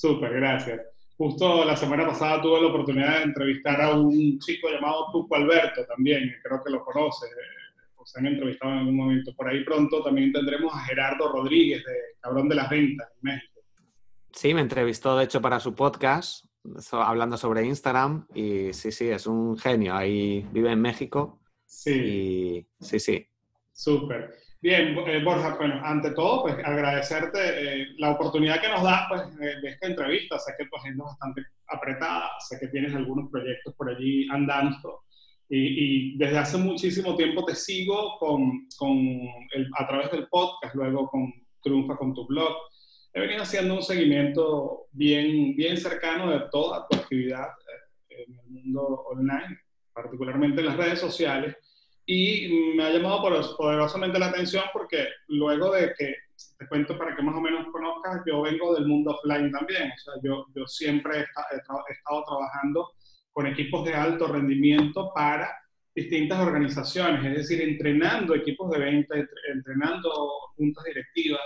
[0.00, 0.80] Súper, gracias.
[1.18, 5.84] Justo la semana pasada tuve la oportunidad de entrevistar a un chico llamado Tuco Alberto
[5.84, 7.26] también, creo que lo conoce,
[7.96, 9.34] o se han entrevistado en algún momento.
[9.36, 13.60] Por ahí pronto también tendremos a Gerardo Rodríguez de Cabrón de las Ventas en México.
[14.32, 16.46] Sí, me entrevistó de hecho para su podcast,
[16.92, 21.42] hablando sobre Instagram, y sí, sí, es un genio, ahí vive en México.
[21.66, 22.66] Sí.
[22.80, 23.26] sí, sí.
[23.70, 24.34] Súper.
[24.62, 27.38] Bien, eh, Borja, bueno, ante todo, pues agradecerte
[27.82, 30.38] eh, la oportunidad que nos das pues, de esta entrevista.
[30.38, 35.02] Sé que tu agenda es bastante apretada, sé que tienes algunos proyectos por allí andando
[35.50, 41.08] y, desde hace muchísimo tiempo te sigo con, con el, a través del podcast, luego
[41.08, 41.32] con
[41.62, 42.54] Triunfa con tu blog.
[43.12, 47.48] He venido haciendo un seguimiento bien, bien cercano de toda tu actividad
[48.08, 49.58] eh, en el mundo online,
[49.92, 51.56] particularmente en las redes sociales
[52.12, 53.22] y me ha llamado
[53.56, 56.12] poderosamente la atención porque luego de que,
[56.58, 59.92] te cuento para que más o menos conozcas, yo vengo del mundo offline también.
[59.92, 62.90] O sea, yo, yo siempre he, estado trabajando
[63.30, 65.56] con equipos de alto rendimiento para
[65.94, 69.14] distintas organizaciones, es decir, entrenando equipos de venta,
[69.54, 70.10] entrenando
[70.56, 71.40] juntas directivas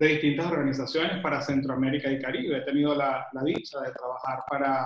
[0.00, 2.56] de distintas organizaciones para Centroamérica y Caribe.
[2.56, 4.84] He tenido la, la dicha de trabajar para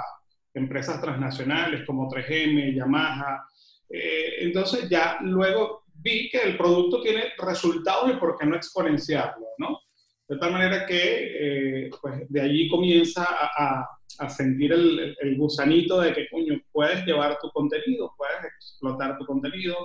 [0.53, 3.47] empresas transnacionales como 3M, Yamaha,
[3.89, 9.47] eh, entonces ya luego vi que el producto tiene resultados y por qué no exponenciarlo,
[9.59, 9.81] ¿no?
[10.29, 13.87] De tal manera que eh, pues de allí comienza a,
[14.19, 19.25] a, sentir el, el, gusanito de que, coño, puedes llevar tu contenido, puedes explotar tu
[19.25, 19.77] contenido,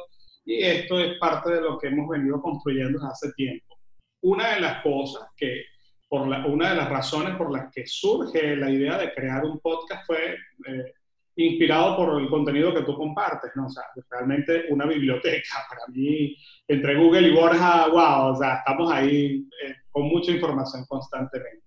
[0.46, 3.78] y esto es parte de lo que hemos venido construyendo hace tiempo.
[4.24, 5.64] Una de las cosas que,
[6.08, 9.60] por la, una de las razones por las que surge la idea de crear un
[9.60, 10.94] podcast fue eh,
[11.36, 13.66] inspirado por el contenido que tú compartes, ¿no?
[13.68, 15.50] O sea, realmente una biblioteca.
[15.70, 16.36] Para mí,
[16.68, 21.62] entre Google y Borja, wow, o sea, estamos ahí eh, con mucha información constantemente.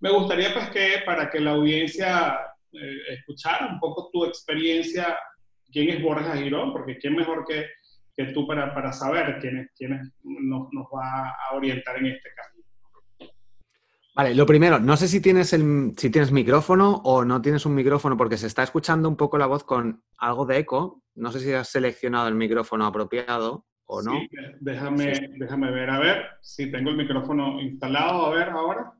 [0.00, 2.36] Me gustaría, pues, que para que la audiencia
[2.72, 5.16] eh, escuchara un poco tu experiencia,
[5.70, 7.66] quién es Borja Girón, porque quién mejor que,
[8.16, 12.51] que tú para, para saber quién, quién nos, nos va a orientar en este camino.
[14.14, 17.74] Vale, lo primero, no sé si tienes, el, si tienes micrófono o no tienes un
[17.74, 21.02] micrófono porque se está escuchando un poco la voz con algo de eco.
[21.14, 24.12] No sé si has seleccionado el micrófono apropiado o no.
[24.12, 24.28] Sí,
[24.60, 28.92] déjame, déjame ver, a ver si tengo el micrófono instalado, a ver ahora.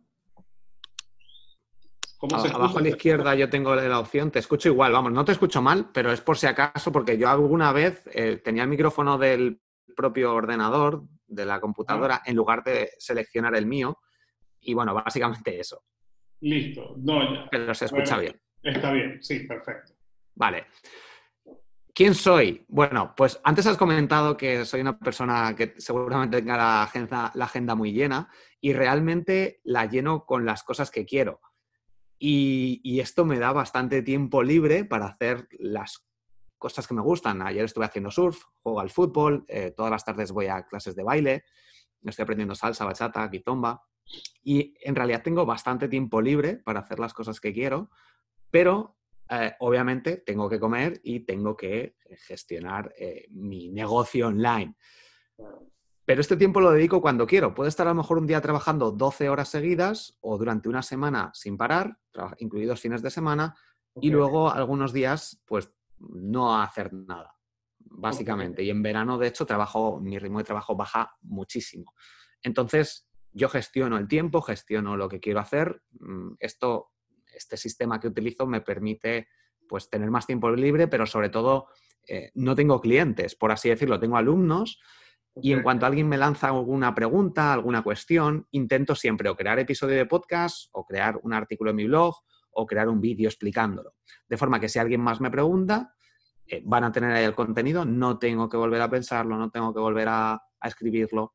[2.55, 5.61] Abajo a la izquierda yo tengo la opción, te escucho igual, vamos, no te escucho
[5.61, 9.61] mal, pero es por si acaso, porque yo alguna vez eh, tenía el micrófono del
[9.97, 12.23] propio ordenador, de la computadora, ah.
[12.25, 13.99] en lugar de seleccionar el mío
[14.63, 15.85] y bueno, básicamente eso.
[16.41, 17.49] Listo, no, ya.
[17.51, 18.41] Pero se escucha bien.
[18.63, 19.93] Está bien, sí, perfecto.
[20.35, 20.67] Vale.
[21.95, 22.65] ¿Quién soy?
[22.69, 27.45] Bueno, pues antes has comentado que soy una persona que seguramente tenga la agenda, la
[27.45, 28.31] agenda muy llena
[28.63, 31.41] y realmente la lleno con las cosas que quiero.
[32.19, 36.07] Y, esto me da bastante tiempo libre para hacer las
[36.57, 37.43] cosas que me gustan.
[37.43, 41.03] Ayer estuve haciendo surf, juego al fútbol, eh, todas las tardes voy a clases de
[41.03, 41.45] baile,
[42.05, 43.83] estoy aprendiendo salsa, bachata, guitomba.
[44.43, 47.91] Y en realidad tengo bastante tiempo libre para hacer las cosas que quiero,
[48.51, 48.97] pero
[49.29, 51.97] eh, obviamente tengo que comer y tengo que
[52.27, 54.77] gestionar eh, mi negocio online.
[56.05, 57.55] Pero este tiempo lo dedico cuando quiero.
[57.55, 61.31] Puedo estar a lo mejor un día trabajando 12 horas seguidas o durante una semana
[61.33, 61.99] sin parar,
[62.39, 63.55] incluidos fines de semana,
[64.01, 67.37] y luego algunos días, pues, no hacer nada,
[67.79, 68.63] básicamente.
[68.63, 71.95] Y en verano, de hecho, trabajo, mi ritmo de trabajo baja muchísimo.
[72.43, 75.83] Entonces, yo gestiono el tiempo, gestiono lo que quiero hacer.
[76.01, 76.93] Mm, esto,
[77.35, 79.29] este sistema que utilizo me permite
[79.69, 81.69] pues, tener más tiempo libre, pero sobre todo
[82.07, 84.81] eh, no tengo clientes, por así decirlo, tengo alumnos.
[85.35, 89.97] Y en cuanto alguien me lanza alguna pregunta, alguna cuestión, intento siempre o crear episodio
[89.97, 92.15] de podcast, o crear un artículo en mi blog,
[92.51, 93.95] o crear un vídeo explicándolo.
[94.29, 95.95] De forma que si alguien más me pregunta,
[96.47, 99.73] eh, van a tener ahí el contenido, no tengo que volver a pensarlo, no tengo
[99.73, 101.35] que volver a escribirlo.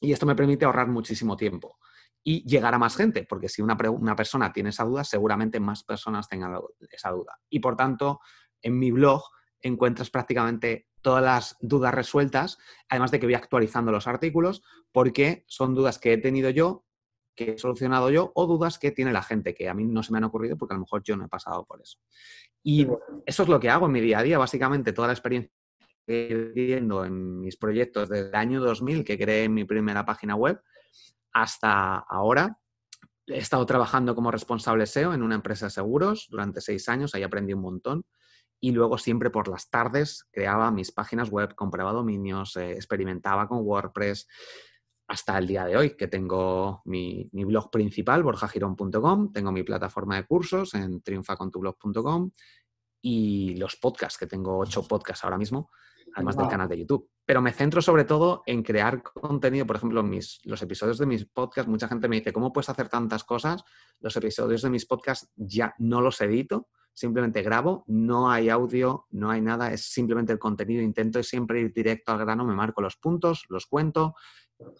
[0.00, 1.78] Y esto me permite ahorrar muchísimo tiempo
[2.24, 6.28] y llegar a más gente, porque si una, persona tiene esa duda, seguramente más personas
[6.28, 6.58] tengan
[6.90, 7.38] esa duda.
[7.48, 8.20] Y por tanto,
[8.60, 9.22] en mi blog
[9.60, 12.58] encuentras prácticamente todas las dudas resueltas,
[12.88, 14.62] además de que voy actualizando los artículos,
[14.92, 16.84] porque son dudas que he tenido yo,
[17.34, 20.12] que he solucionado yo, o dudas que tiene la gente, que a mí no se
[20.12, 21.98] me han ocurrido porque a lo mejor yo no he pasado por eso.
[22.62, 22.86] Y
[23.24, 25.52] eso es lo que hago en mi día a día, básicamente toda la experiencia
[26.08, 30.60] viendo en mis proyectos desde el año 2000, que creé mi primera página web,
[31.32, 32.58] hasta ahora.
[33.26, 37.22] He estado trabajando como responsable SEO en una empresa de seguros durante seis años, ahí
[37.22, 38.04] aprendí un montón.
[38.60, 43.60] Y luego siempre por las tardes creaba mis páginas web, compraba dominios, eh, experimentaba con
[43.60, 44.26] WordPress.
[45.10, 50.26] hasta el día de hoy, que tengo mi, blog principal, borjagirón.com, tengo mi plataforma de
[50.26, 52.30] cursos en triunfacontublog.com
[53.00, 55.70] y los podcasts, que tengo ocho podcasts ahora mismo,
[56.14, 57.08] además del canal de YouTube.
[57.24, 61.26] Pero me centro sobre todo en crear contenido, por ejemplo, mis, los episodios de mis
[61.26, 63.62] podcasts, mucha gente me dice, ¿cómo puedes hacer tantas cosas?
[64.00, 66.68] Los episodios de mis podcasts ya no los edito,
[66.98, 70.82] simplemente grabo, no hay audio, no hay nada, es simplemente el contenido.
[70.82, 74.14] Intento siempre ir directo al grano, me marco los puntos, los cuento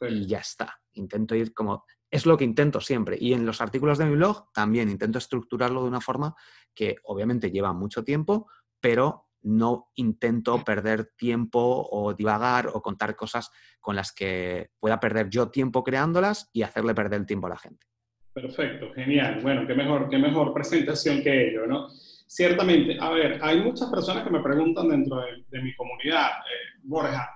[0.01, 0.81] y ya está.
[0.95, 1.85] Intento ir como...
[2.11, 3.19] Es lo que intento siempre.
[3.21, 6.35] Y en los artículos de mi blog también intento estructurarlo de una forma
[6.75, 8.49] que obviamente lleva mucho tiempo,
[8.81, 13.51] pero no intento perder tiempo o divagar o contar cosas
[13.81, 17.59] con las que pueda perder yo tiempo creándolas y hacerle perder el tiempo a la
[17.59, 17.87] gente.
[18.33, 19.41] Perfecto, genial.
[19.43, 21.89] Bueno, qué mejor, qué mejor presentación que ello, ¿no?
[21.91, 25.17] Ciertamente, a ver, hay muchas personas que me preguntan dentro
[25.51, 27.35] de, mi comunidad, eh, Borja,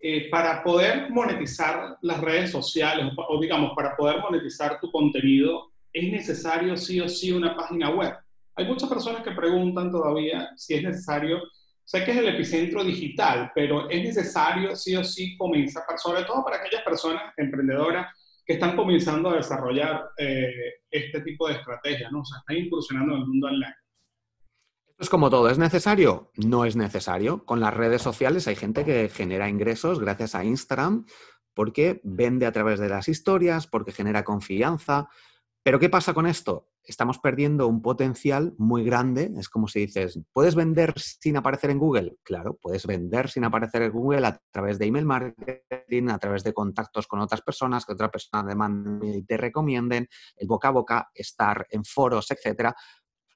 [0.00, 6.12] eh, para poder monetizar las redes sociales o, digamos, para poder monetizar tu contenido, ¿es
[6.12, 8.14] necesario sí o sí una página web?
[8.56, 11.42] Hay muchas personas que preguntan todavía si es necesario,
[11.84, 16.42] sé que es el epicentro digital, pero es necesario sí o sí comenzar, sobre todo
[16.42, 18.06] para aquellas personas emprendedoras
[18.46, 22.20] que están comenzando a desarrollar eh, este tipo de estrategias, ¿no?
[22.20, 23.74] O sea, están incursionando en el mundo online.
[24.98, 26.30] Es como todo, ¿es necesario?
[26.36, 27.44] No es necesario.
[27.44, 31.04] Con las redes sociales hay gente que genera ingresos gracias a Instagram
[31.52, 35.08] porque vende a través de las historias, porque genera confianza.
[35.62, 36.70] Pero ¿qué pasa con esto?
[36.86, 39.32] Estamos perdiendo un potencial muy grande.
[39.36, 42.16] Es como si dices, ¿puedes vender sin aparecer en Google?
[42.22, 46.52] Claro, puedes vender sin aparecer en Google a través de email marketing, a través de
[46.52, 51.66] contactos con otras personas, que otra persona demande te recomienden, el boca a boca, estar
[51.70, 52.74] en foros, etcétera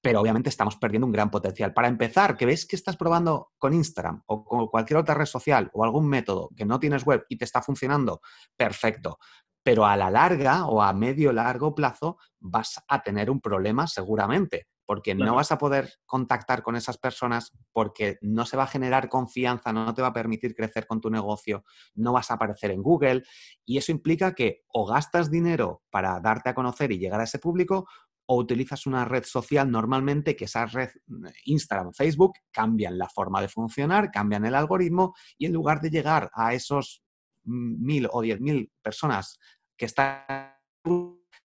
[0.02, 1.74] pero obviamente estamos perdiendo un gran potencial.
[1.74, 5.70] Para empezar, que ves que estás probando con Instagram o con cualquier otra red social
[5.74, 8.20] o algún método que no tienes web y te está funcionando,
[8.56, 9.18] perfecto.
[9.62, 14.66] Pero a la larga o a medio largo plazo vas a tener un problema seguramente,
[14.86, 19.08] porque no vas a poder contactar con esas personas, porque no se va a generar
[19.08, 21.62] confianza, no te va a permitir crecer con tu negocio,
[21.94, 23.22] no vas a aparecer en Google
[23.64, 27.38] y eso implica que o gastas dinero para darte a conocer y llegar a ese
[27.38, 27.86] público
[28.26, 33.40] o utilizas una red social normalmente que esa red mm, Instagram, Facebook cambian la forma
[33.40, 37.02] de funcionar, cambian el algoritmo y en lugar de llegar a esos
[37.44, 39.38] mil o diez mil personas
[39.76, 40.54] que están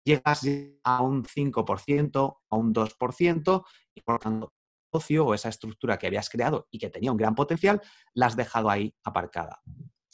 [0.05, 0.43] llegas
[0.85, 4.53] a un 5%, a un 2% y por tanto
[4.93, 7.81] negocio o esa estructura que habías creado y que tenía un gran potencial,
[8.15, 9.61] la has dejado ahí aparcada.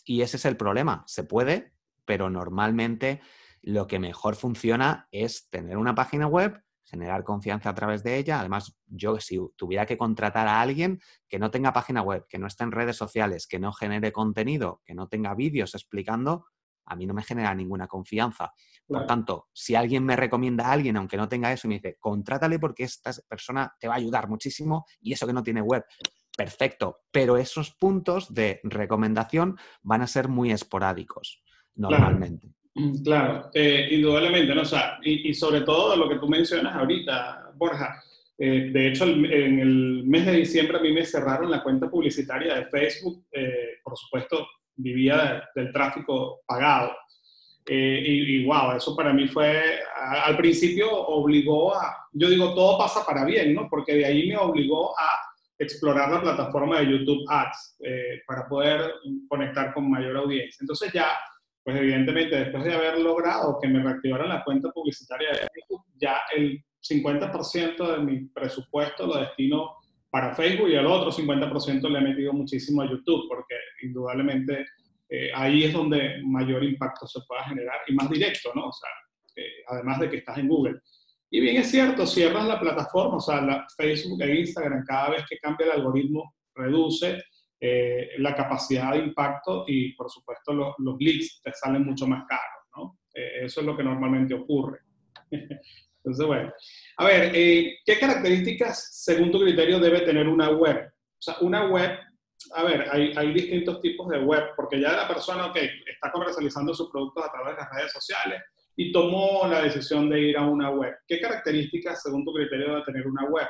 [0.05, 1.05] Y ese es el problema.
[1.07, 3.21] Se puede, pero normalmente
[3.63, 8.41] lo que mejor funciona es tener una página web, generar confianza a través de ella.
[8.41, 12.47] Además, yo si tuviera que contratar a alguien que no tenga página web, que no
[12.47, 16.47] esté en redes sociales, que no genere contenido, que no tenga vídeos explicando,
[16.87, 18.53] a mí no me genera ninguna confianza.
[18.87, 21.97] Por tanto, si alguien me recomienda a alguien, aunque no tenga eso, y me dice,
[22.01, 25.85] contrátale porque esta persona te va a ayudar muchísimo y eso que no tiene web,
[26.37, 27.01] perfecto.
[27.11, 31.43] Pero esos puntos de recomendación van a ser muy esporádicos
[31.75, 32.55] normalmente.
[33.05, 34.63] Claro, eh, indudablemente, ¿no?
[34.63, 34.67] O
[35.03, 38.03] y, sobre todo lo que tú mencionas ahorita, Borja.
[38.39, 42.55] Eh, de hecho, en el mes de diciembre a mí me cerraron la cuenta publicitaria
[42.55, 43.25] de Facebook.
[43.33, 44.47] Eh, por supuesto,
[44.77, 46.93] vivía del tráfico pagado.
[47.67, 49.81] Y, y, wow, eso para mí fue,
[50.25, 53.69] al principio obligó a, yo digo, todo pasa para bien, ¿no?
[53.69, 55.11] Porque de ahí me obligó a
[55.59, 57.77] explorar la plataforma de YouTube Ads
[58.27, 58.95] para poder
[59.29, 60.59] conectar con mayor audiencia.
[60.63, 61.11] Entonces ya
[61.69, 66.19] pues evidentemente después de haber logrado que me reactivaran la cuenta publicitaria de Facebook, ya
[66.35, 69.77] el 50% de mi presupuesto lo destino
[70.09, 74.65] para Facebook y el otro 50% le he metido muchísimo a YouTube, porque indudablemente
[75.11, 78.69] eh, ahí es donde mayor impacto se pueda generar y más directo, ¿no?
[78.69, 78.89] O sea,
[79.37, 80.81] eh, además de que estás en Google.
[81.31, 85.27] Y bien es cierto, cierras la plataforma, o sea, la Facebook e Instagram, cada vez
[85.29, 87.23] que cambia el algoritmo, reduce
[87.61, 92.65] eh, la capacidad de impacto y, por supuesto, los, leads te salen mucho más caros,
[92.77, 92.99] ¿no?
[93.15, 94.81] Eh, eso es lo que normalmente ocurre.
[95.31, 96.53] Entonces, bueno.
[96.99, 100.87] A ver, eh, ¿qué características, según tu criterio, debe tener una web?
[100.87, 101.99] O sea, una web,
[102.55, 106.73] a ver, hay, hay distintos tipos de web, porque ya la persona que está comercializando
[106.73, 108.41] sus productos a través de las redes sociales
[108.77, 110.95] y tomó la decisión de ir a una web.
[111.09, 113.49] ¿Qué características, según tu criterio, debe tener una web?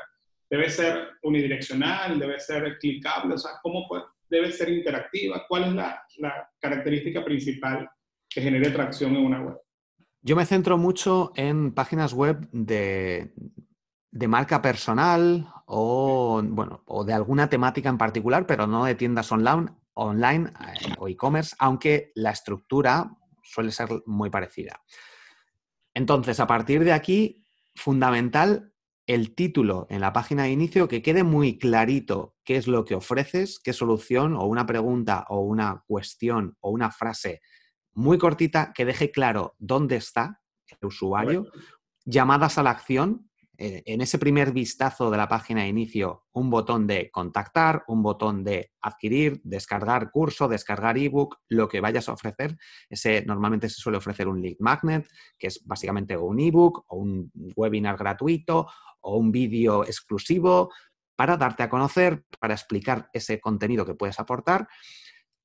[0.50, 3.86] Debe ser unidireccional, debe ser clicable, o sea, cómo
[4.28, 7.88] debe ser interactiva, cuál es la, característica principal
[8.28, 9.58] que genere tracción en una web.
[10.20, 13.32] Yo me centro mucho en páginas web de,
[14.26, 19.68] marca personal o, bueno, o de alguna temática en particular, pero no de tiendas online,
[19.94, 23.10] online eh, o e-commerce, aunque la estructura
[23.42, 24.82] suele ser muy parecida.
[25.94, 28.72] Entonces, a partir de aquí, fundamental
[29.08, 32.94] el título en la página de inicio, que quede muy clarito qué es lo que
[32.94, 37.40] ofreces, qué solución o una pregunta o una cuestión o una frase
[37.94, 41.46] muy cortita que deje claro dónde está el usuario,
[42.04, 43.28] llamadas a la acción,
[43.60, 48.04] eh, en ese primer vistazo de la página de inicio, un botón de contactar, un
[48.04, 52.56] botón de adquirir, descargar curso, descargar ebook, lo que vayas a ofrecer.
[52.88, 57.32] Ese normalmente se suele ofrecer un lead magnet, que es básicamente un ebook o un
[57.56, 58.68] webinar gratuito
[59.00, 60.72] o un vídeo exclusivo
[61.16, 64.68] para darte a conocer, para explicar ese contenido que puedes aportar.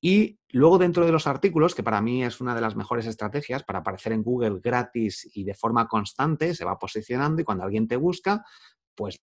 [0.00, 3.64] Y luego dentro de los artículos, que para mí es una de las mejores estrategias
[3.64, 7.88] para aparecer en Google gratis y de forma constante, se va posicionando y cuando alguien
[7.88, 8.44] te busca,
[8.94, 9.18] pues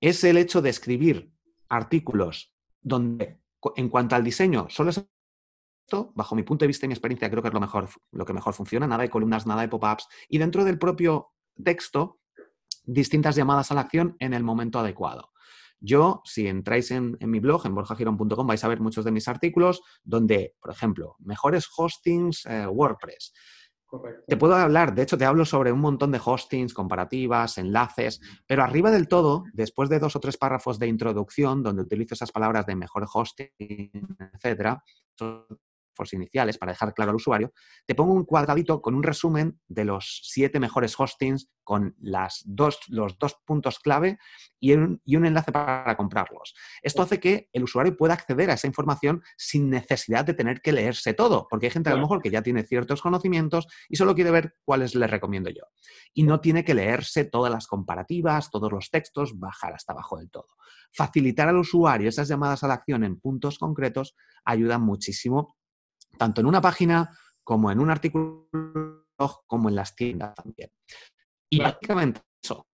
[0.00, 1.32] es el hecho de escribir
[1.68, 3.40] artículos donde
[3.74, 5.04] en cuanto al diseño solo es
[5.86, 8.24] esto, bajo mi punto de vista y mi experiencia, creo que es lo mejor, lo
[8.24, 12.20] que mejor funciona, nada de columnas, nada de pop-ups, y dentro del propio texto
[12.84, 15.30] distintas llamadas a la acción en el momento adecuado.
[15.78, 19.82] Yo, si entráis en, mi blog, en borjagiron.com, vais a ver muchos de mis artículos
[20.04, 23.32] donde, por ejemplo, mejores hostings eh, WordPress.
[24.26, 28.64] Te puedo hablar, de hecho te hablo sobre un montón de hostings, comparativas, enlaces, pero
[28.64, 32.66] arriba del todo, después de dos o tres párrafos de introducción donde utilizo esas palabras
[32.66, 33.90] de mejor hosting,
[34.34, 34.82] etcétera,
[36.12, 37.52] iniciales para dejar claro al usuario,
[37.86, 42.78] te pongo un cuadradito con un resumen de los siete mejores hostings con las dos,
[42.88, 44.18] los dos puntos clave
[44.60, 46.54] y un, y un enlace para comprarlos.
[46.82, 50.72] Esto hace que el usuario pueda acceder a esa información sin necesidad de tener que
[50.72, 54.14] leerse todo, porque hay gente a lo mejor que ya tiene ciertos conocimientos y solo
[54.14, 55.62] quiere ver cuáles le recomiendo yo.
[56.14, 60.30] Y no tiene que leerse todas las comparativas, todos los textos, bajar hasta abajo del
[60.30, 60.48] todo.
[60.92, 65.55] Facilitar al usuario esas llamadas a la acción en puntos concretos ayuda muchísimo
[66.16, 68.48] tanto en una página como en un artículo,
[69.46, 70.70] como en las tiendas también.
[71.50, 72.66] Y básicamente eso,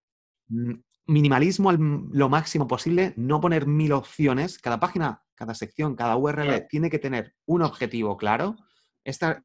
[0.47, 0.73] mm,
[1.07, 6.89] minimalismo lo máximo posible, no poner mil opciones, cada página, cada sección, cada URL tiene
[6.89, 8.55] que tener un objetivo claro.
[9.03, 9.43] Esta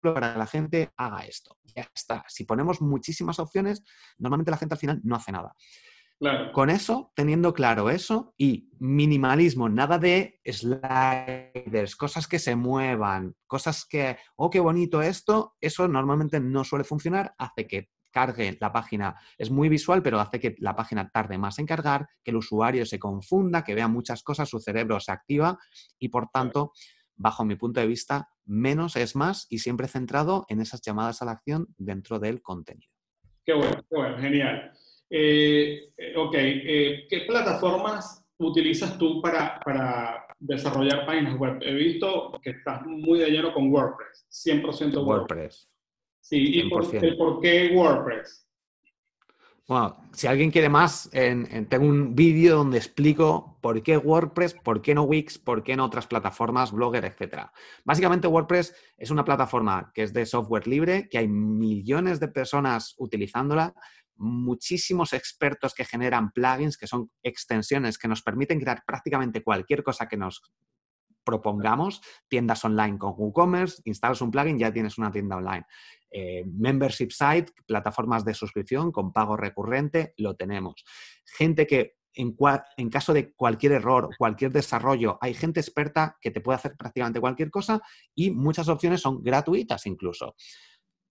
[0.00, 1.58] para que la gente haga esto.
[1.74, 2.24] Ya está.
[2.28, 3.82] Si ponemos muchísimas opciones,
[4.18, 5.54] normalmente la gente al final no hace nada.
[6.52, 13.84] Con eso, teniendo claro eso y minimalismo, nada de sliders, cosas que se muevan, cosas
[13.84, 19.16] que, oh, qué bonito esto, eso normalmente no suele funcionar, hace que cargue la página,
[19.36, 22.86] es muy visual, pero hace que la página tarde más en cargar, que el usuario
[22.86, 25.58] se confunda, que vea muchas cosas, su cerebro se activa
[25.98, 26.72] y por tanto,
[27.16, 31.24] bajo mi punto de vista, menos es más y siempre centrado en esas llamadas a
[31.24, 32.88] la acción dentro del contenido.
[33.44, 34.72] Qué bueno, qué bueno, genial.
[35.16, 41.58] Eh, ok, eh, ¿qué plataformas utilizas tú para, para, desarrollar páginas web?
[41.62, 45.70] He visto que estás muy de lleno con WordPress, 100% WordPress.
[46.20, 48.48] Sí, ¿y por, qué WordPress?
[49.68, 54.96] Bueno, si alguien quiere más, tengo un vídeo donde explico por qué WordPress, por qué
[54.96, 57.50] no Wix, por qué no otras plataformas, Blogger, etc.
[57.84, 62.94] Básicamente WordPress es una plataforma que es de software libre, que hay millones de personas
[62.98, 63.74] utilizándola,
[64.16, 70.06] muchísimos expertos que generan plugins, que son extensiones que nos permiten crear prácticamente cualquier cosa
[70.06, 70.42] que nos
[71.24, 75.64] propongamos, tiendas online con WooCommerce, instalas un plugin, ya tienes una tienda online.
[76.10, 80.84] Eh, membership site, plataformas de suscripción con pago recurrente, lo tenemos.
[81.24, 82.36] Gente que en,
[82.76, 87.20] en, caso de cualquier error, cualquier desarrollo, hay gente experta que te puede hacer prácticamente
[87.20, 87.80] cualquier cosa
[88.14, 90.36] y muchas opciones son gratuitas incluso.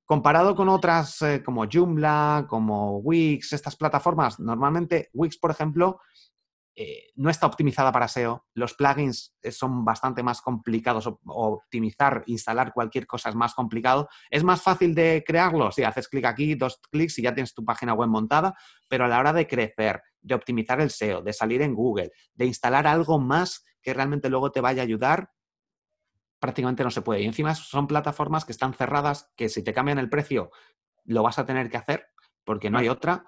[0.05, 6.00] Comparado con otras eh, como Joomla, como Wix, estas plataformas, normalmente Wix, por ejemplo,
[6.75, 8.48] eh, no está optimizada para SEO.
[8.55, 11.07] Los plugins eh, son bastante más complicados.
[11.25, 14.10] optimizar, instalar cualquier cosa es más complicado.
[14.29, 15.72] Es más fácil de crearlo.
[15.72, 18.55] Si haces clic aquí, dos clics y ya tienes tu página web montada.
[18.88, 22.45] Pero a la hora de crecer, de optimizar el SEO, de salir en Google, de
[22.45, 25.29] instalar algo más que realmente luego te vaya a ayudar,
[26.43, 27.21] prácticamente no se puede.
[27.21, 30.51] Y encima son plataformas que están cerradas, que si te cambian el precio
[31.05, 32.07] lo vas a tener que hacer
[32.43, 33.25] porque no hay otra.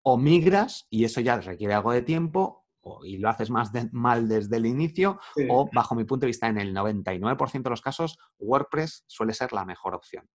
[0.00, 2.64] O migras y eso ya requiere algo de tiempo
[3.04, 6.56] y lo haces más mal desde el inicio o bajo mi punto de vista en
[6.56, 10.30] el 99% de los casos WordPress suele ser la mejor opción.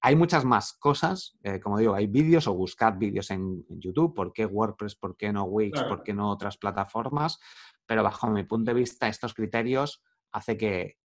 [0.00, 4.32] Hay muchas más cosas, eh, como digo, hay vídeos o buscad vídeos en, YouTube, por
[4.32, 7.38] qué WordPress, por qué no Wix, por qué no otras plataformas,
[7.86, 10.96] pero bajo mi punto de vista estos criterios hace que,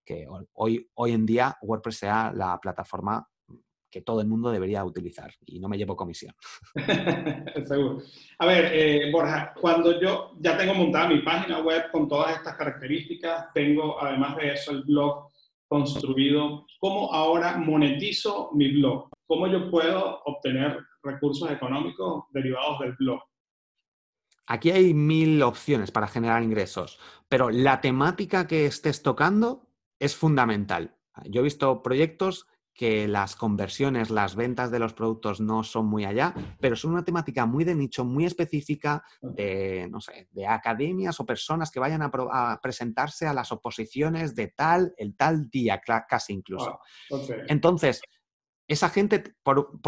[0.52, 3.26] hoy, hoy en día WordPress sea la plataforma
[3.94, 6.34] que todo el mundo debería utilizar y no me llevo comisión.
[7.68, 7.98] Seguro.
[8.40, 12.56] A ver, eh, Borja, cuando yo ya tengo montada mi página web con todas estas
[12.56, 15.28] características, tengo además de eso el blog
[15.68, 19.10] construido, ¿cómo ahora monetizo mi blog?
[19.28, 23.20] ¿Cómo yo puedo obtener recursos económicos derivados del blog?
[24.46, 26.98] Aquí hay mil opciones para generar ingresos,
[27.28, 29.66] pero la temática que estés tocando
[29.98, 30.96] es fundamental.
[31.24, 36.04] Yo he visto proyectos que las conversiones, las ventas de los productos no son muy
[36.04, 41.18] allá, pero son una temática muy de nicho, muy específica de, no sé, de academias
[41.20, 46.32] o personas que vayan a, presentarse a las oposiciones de tal, el tal día, casi
[46.32, 46.80] incluso.
[47.12, 48.00] Ah, Entonces,
[48.66, 49.78] esa gente, por,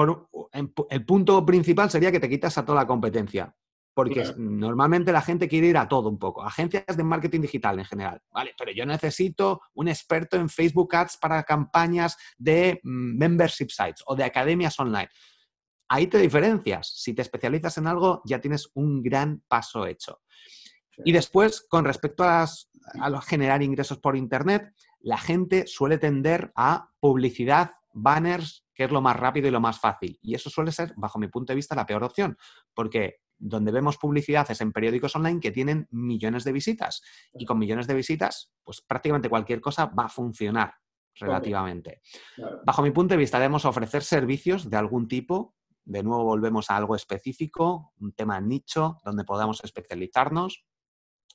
[0.90, 3.52] el punto principal sería que te quitas a toda la competencia.
[3.96, 7.86] Porque normalmente la gente quiere ir a todo un poco, agencias de marketing digital en
[7.86, 8.52] general, ¿vale?
[8.58, 14.14] Pero yo necesito un experto en Facebook Ads para campañas de mm, membership sites o
[14.14, 15.08] de academias online.
[15.88, 16.92] Ahí te diferencias.
[16.94, 20.20] Si te especializas en algo, ya tienes un gran paso hecho.
[21.02, 26.90] Y después, con respecto a, a generar ingresos por Internet, la gente suele tender a
[27.00, 30.18] publicidad, banners, que es lo más rápido y lo más fácil.
[30.20, 32.36] Y eso suele ser, bajo mi punto de vista, la peor opción,
[32.74, 37.02] porque donde vemos publicidad es en periódicos online que tienen millones de visitas.
[37.34, 40.74] Y con millones de visitas, pues prácticamente cualquier cosa va a funcionar
[41.14, 42.02] relativamente.
[42.64, 45.54] Bajo mi punto de vista, debemos ofrecer servicios de algún tipo.
[45.84, 50.64] De nuevo volvemos a algo específico, un tema nicho donde podamos especializarnos.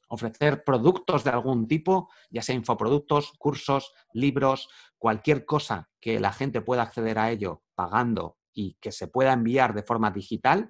[0.10, 4.68] Ofrecer productos de algún tipo, ya sea infoproductos, cursos, libros,
[4.98, 9.74] cualquier cosa que la gente pueda acceder a ello pagando y que se pueda enviar
[9.74, 10.70] de forma digital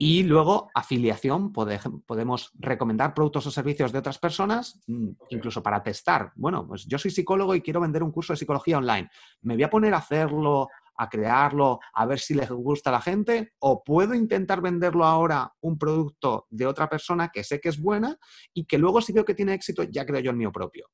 [0.00, 6.30] y luego, afiliación, podemos recomendar productos o servicios de otras personas, mm, incluso para testar.
[6.36, 9.10] Bueno, pues yo soy psicólogo y quiero vender un curso de psicología online.
[9.42, 13.00] ¿Me voy a poner a hacerlo, a crearlo, a ver si les gusta a la
[13.00, 13.54] gente?
[13.58, 18.16] ¿O puedo intentar venderlo ahora un producto de otra persona que sé que es buena
[18.54, 20.86] y que luego si veo que tiene éxito ya creo yo el mío propio?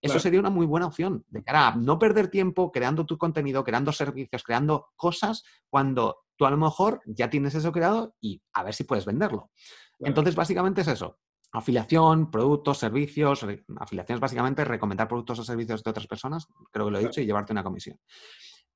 [0.00, 3.64] Eso sería una muy buena opción de cara a no perder tiempo creando tu contenido,
[3.64, 8.62] creando servicios, creando cosas cuando tú a lo mejor ya tienes eso creado y a
[8.62, 9.50] ver si puedes venderlo.
[10.00, 11.18] Entonces, básicamente es eso.
[11.52, 13.46] Afiliación, productos, servicios.
[13.78, 17.20] Afiliación es básicamente recomendar productos o servicios de otras personas, creo que lo he dicho,
[17.20, 17.98] y llevarte una comisión.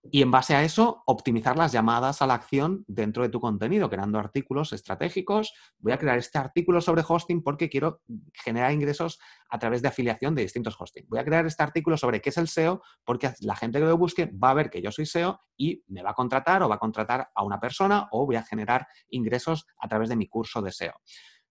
[0.02, 3.90] Y en base a eso, optimizar las llamadas a la acción dentro de tu contenido,
[3.90, 5.52] creando artículos estratégicos.
[5.78, 8.00] Voy a crear este artículo sobre hosting porque quiero
[8.32, 9.18] generar ingresos
[9.50, 11.04] a través de afiliación de distintos hosting.
[11.08, 13.98] Voy a crear este artículo sobre qué es el SEO porque la gente que lo
[13.98, 16.76] busque va a ver que yo soy SEO y me va a contratar o va
[16.76, 20.62] a contratar a una persona o voy a generar ingresos a través de mi curso
[20.62, 20.94] de SEO.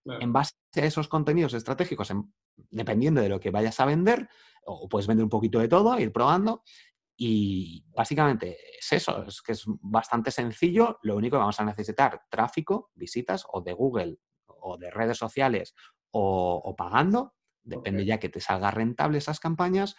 [0.05, 2.12] En base a esos contenidos estratégicos,
[2.71, 4.27] dependiendo de lo que vayas a vender,
[4.65, 6.63] o puedes vender un poquito de todo, ir probando,
[7.21, 10.99] y básicamente es eso, es que es bastante sencillo.
[11.03, 15.75] Lo único que vamos a necesitar, tráfico, visitas o de Google o de redes sociales
[16.12, 19.97] o, pagando, depende ya que te salga rentable esas campañas.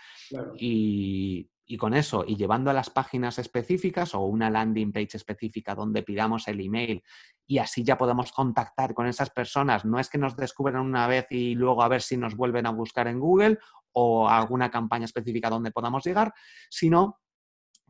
[0.57, 5.75] Y, y, con eso, y llevando a las páginas específicas o una landing page específica
[5.75, 7.03] donde pidamos el email
[7.47, 9.85] y así ya podemos contactar con esas personas.
[9.85, 12.71] No es que nos descubran una vez y luego a ver si nos vuelven a
[12.71, 13.59] buscar en Google
[13.93, 16.33] o alguna campaña específica donde podamos llegar,
[16.69, 17.21] sino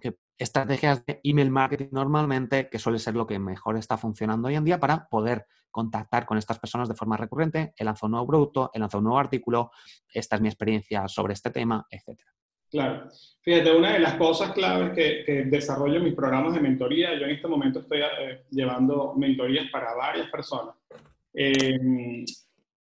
[0.01, 4.57] que estrategias de email marketing normalmente, que suele ser lo que mejor está funcionando hoy
[4.57, 8.27] en día para poder contactar con estas personas de forma recurrente, he lanzado un nuevo
[8.27, 9.71] producto, he lanzado un nuevo artículo,
[10.13, 12.21] esta es mi experiencia sobre este tema, etc.
[12.71, 13.09] Claro.
[13.43, 17.33] Fíjate, una de las cosas claves que, desarrollo en mis programas de mentoría, yo en
[17.33, 20.75] este momento estoy eh, llevando mentorías para varias personas,
[21.35, 22.25] eh,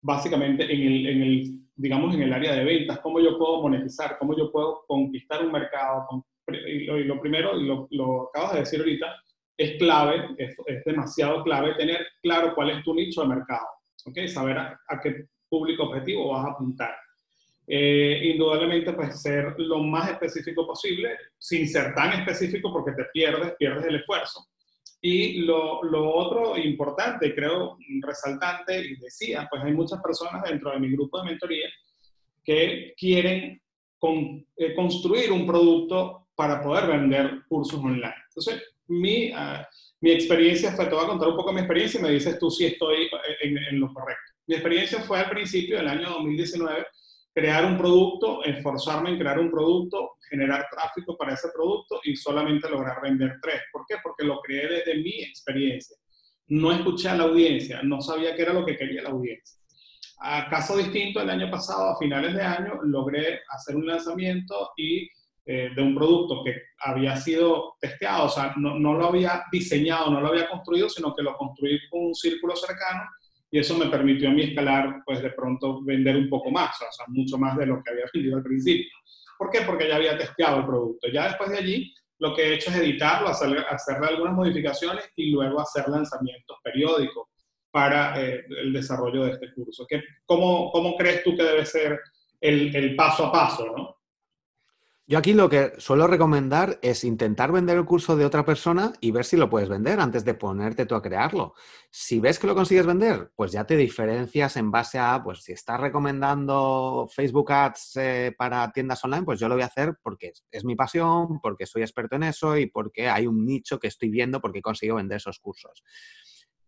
[0.00, 4.52] básicamente en el digamos, en el área de ventas, cómo yo puedo monetizar, cómo yo
[4.52, 6.26] puedo conquistar un mercado.
[6.46, 9.06] Y lo, primero, y lo, lo, acabas de decir ahorita,
[9.56, 13.66] es clave, es, demasiado clave tener claro cuál es tu nicho de mercado,
[14.04, 14.26] ¿ok?
[14.26, 16.94] Saber a, qué público objetivo vas a apuntar.
[17.66, 23.54] Eh, indudablemente, pues ser lo más específico posible, sin ser tan específico porque te pierdes,
[23.58, 24.49] pierdes el esfuerzo.
[25.02, 30.78] Y lo, lo, otro importante, creo, resaltante, y decía, pues hay muchas personas dentro de
[30.78, 31.68] mi grupo de mentoría
[32.44, 33.60] que quieren
[34.56, 38.14] eh, construir un producto para poder vender cursos online.
[38.28, 39.62] Entonces, mi, uh,
[40.00, 42.50] mi experiencia fue, te voy a contar un poco mi experiencia y me dices tú
[42.50, 43.08] si estoy
[43.42, 44.32] en, en lo correcto.
[44.46, 46.86] Mi experiencia fue al principio del año 2019
[47.32, 52.68] crear un producto, esforzarme en crear un producto, generar tráfico para ese producto y solamente
[52.68, 53.62] lograr vender tres.
[53.72, 53.96] ¿Por qué?
[54.02, 55.96] Porque lo creé desde mi experiencia.
[56.48, 59.58] No escuché a la audiencia, no sabía qué era lo que quería la audiencia.
[60.22, 65.08] A caso distinto, el año pasado, a finales de año, logré hacer un lanzamiento y
[65.46, 70.10] eh, de un producto que había sido testeado, o sea, no, no, lo había diseñado,
[70.10, 73.02] no lo había construido, sino que lo construí con un círculo cercano
[73.50, 76.92] y eso me permitió a mí escalar, pues de pronto vender un poco más, o
[76.92, 78.90] sea, mucho más de lo que había vendido al principio.
[79.36, 79.62] ¿Por qué?
[79.62, 81.08] Porque ya había testeado el producto.
[81.08, 85.30] Ya después de allí, lo que he hecho es editarlo, hacerle, hacerle algunas modificaciones y
[85.30, 87.28] luego hacer lanzamientos periódicos
[87.70, 89.86] para eh, el desarrollo de este curso.
[89.88, 91.98] ¿Qué, cómo, cómo, crees tú que debe ser
[92.40, 93.99] el, el paso a paso, no?
[95.10, 99.10] Yo aquí lo que suelo recomendar es intentar vender el curso de otra persona y
[99.10, 101.54] ver si lo puedes vender antes de ponerte tú a crearlo.
[101.90, 105.50] Si ves que lo consigues vender, pues ya te diferencias en base a, pues si
[105.50, 110.30] estás recomendando Facebook Ads eh, para tiendas online, pues yo lo voy a hacer porque
[110.48, 114.10] es, mi pasión, porque soy experto en eso y porque hay un nicho que estoy
[114.10, 115.82] viendo porque he conseguido vender esos cursos.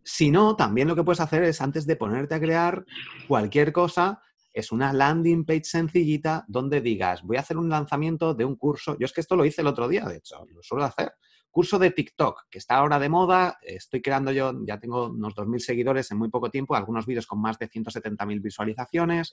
[0.03, 2.85] Si no, también lo que puedes hacer es antes de ponerte a crear
[3.29, 4.21] cualquier cosa,
[4.53, 8.97] es una landing page sencillita donde digas, voy a hacer un lanzamiento de un curso.
[8.99, 11.13] Yo es que esto lo hice el otro día, de hecho, lo suelo hacer.
[11.51, 13.59] Curso de TikTok, que está ahora de moda.
[13.61, 17.41] Estoy creando yo, ya tengo unos 2.000 seguidores en muy poco tiempo, algunos vídeos con
[17.41, 19.33] más de 170.000 visualizaciones.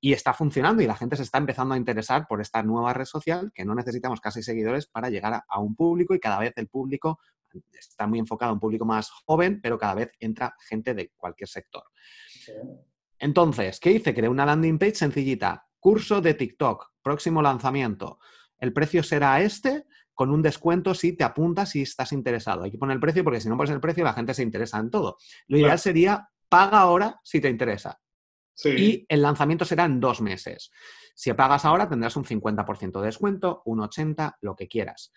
[0.00, 3.04] Y está funcionando y la gente se está empezando a interesar por esta nueva red
[3.04, 6.68] social que no necesitamos casi seguidores para llegar a, un público y cada vez el
[6.68, 7.20] público
[7.72, 11.48] está muy enfocado a un público más joven, pero cada vez entra gente de cualquier
[11.48, 11.84] sector.
[13.24, 14.12] Entonces, ¿qué hice?
[14.12, 15.66] Creé una landing page sencillita.
[15.80, 18.18] Curso de TikTok, próximo lanzamiento.
[18.58, 22.64] El precio será este con un descuento si te apuntas si estás interesado.
[22.64, 24.78] Hay que poner el precio porque si no pones el precio la gente se interesa
[24.78, 25.16] en todo.
[25.46, 27.98] Lo ideal sería paga ahora si te interesa.
[28.62, 30.70] Y el lanzamiento será en dos meses.
[31.14, 35.12] Si pagas ahora tendrás un 50% de descuento, un 80%, lo que quieras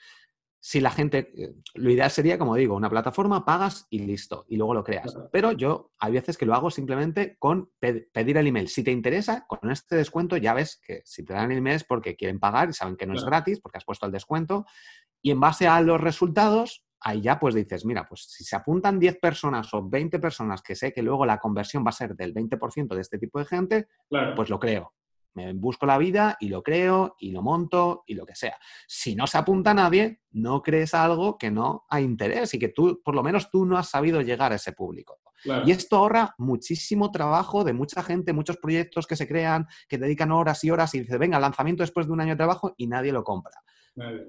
[0.67, 4.57] si la gente, eh, lo ideal sería, como digo, una plataforma, pagas y listo, y
[4.57, 5.17] luego lo creas.
[5.31, 8.67] Pero yo hay veces que lo hago simplemente con pedir el email.
[8.67, 11.85] Si te interesa, con este descuento ya ves que si te dan el email es
[11.85, 14.65] porque quieren pagar y saben que no es gratis, porque has puesto el descuento.
[15.21, 18.99] Y en base a los resultados, ahí ya pues dices, mira, pues si se apuntan
[18.99, 22.33] 10 personas o 20 personas que sé que luego la conversión va a ser del
[22.33, 23.87] 20% de este tipo de gente,
[24.35, 24.93] pues lo creo.
[25.37, 28.57] Me busco la vida y lo creo y lo monto y lo que sea.
[28.87, 32.69] Si no se apunta a nadie, no crees algo que no hay interés y que
[32.69, 35.19] tú, por lo menos tú no has sabido llegar a ese público.
[35.63, 40.31] Y esto ahorra muchísimo trabajo de mucha gente, muchos proyectos que se crean, que dedican
[40.31, 43.11] horas y horas y dice, venga, lanzamiento después de un año de trabajo y nadie
[43.11, 43.61] lo compra.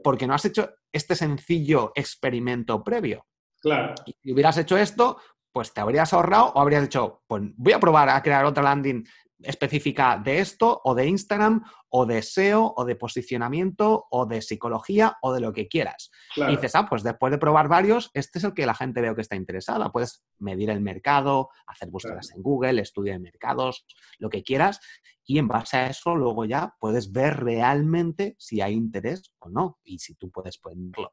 [0.04, 3.26] Porque no has hecho este sencillo experimento previo.
[3.62, 3.94] Claro.
[4.04, 5.16] Y si hubieras hecho esto,
[5.50, 9.04] pues te habrías ahorrado o habrías dicho, pues voy a probar a crear otra landing
[9.42, 15.16] específica de esto, o de Instagram, o de SEO, o de posicionamiento, o de psicología,
[15.22, 16.10] o de lo que quieras.
[16.36, 19.14] Y dices, ah, pues después de probar varios, este es el que la gente veo
[19.14, 19.90] que está interesada.
[19.90, 23.86] Puedes medir el mercado, hacer búsquedas en Google, estudio de mercados,
[24.18, 24.80] lo que quieras,
[25.24, 29.78] y en base a eso luego ya puedes ver realmente si hay interés o no,
[29.84, 31.12] y si tú puedes ponerlo.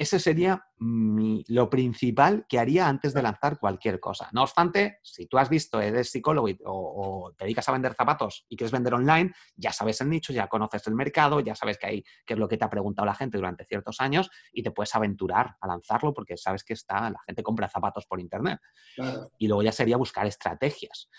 [0.00, 4.30] Ese sería lo principal que haría antes de lanzar cualquier cosa.
[4.32, 8.56] No obstante, si tú has visto, eres psicólogo o, te dedicas a vender zapatos y
[8.56, 12.04] quieres vender online, ya sabes el nicho, ya conoces el mercado, ya sabes que hay,
[12.24, 14.94] qué es lo que te ha preguntado la gente durante ciertos años y te puedes
[14.94, 18.58] aventurar a lanzarlo porque sabes que está, la gente compra zapatos por internet.
[19.36, 21.10] Y luego ya sería buscar estrategias.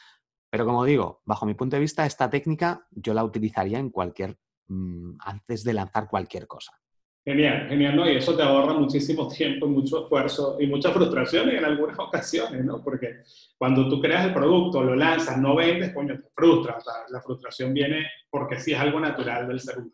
[0.50, 4.40] Pero como digo, bajo mi punto de vista, esta técnica yo la utilizaría en cualquier,
[4.70, 6.82] mm, antes de lanzar cualquier cosa.
[7.24, 8.10] Genial, genial, ¿no?
[8.10, 12.84] Y eso te ahorra muchísimo tiempo, mucho esfuerzo y mucha frustración en algunas ocasiones, ¿no?
[12.84, 13.22] Porque
[13.60, 16.84] cuando tú creas el producto, lo lanzas, no vendes, coño, te frustras.
[17.12, 19.94] La, frustración viene porque sí es algo natural del ser humano.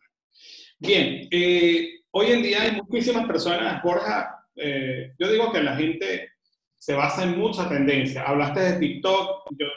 [0.79, 6.29] Bien, eh, hoy en día hay muchísimas personas, Borja, eh, yo digo que la gente
[6.77, 8.23] se basa en mucha tendencia.
[8.23, 9.67] Hablaste de TikTok, yo,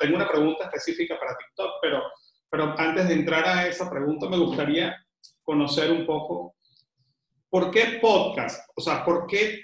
[0.00, 2.02] tengo una pregunta específica para TikTok, pero,
[2.48, 4.96] pero antes de entrar a esa pregunta me gustaría
[5.42, 6.53] conocer un poco
[7.54, 9.60] por qué podcast, o sea, por qué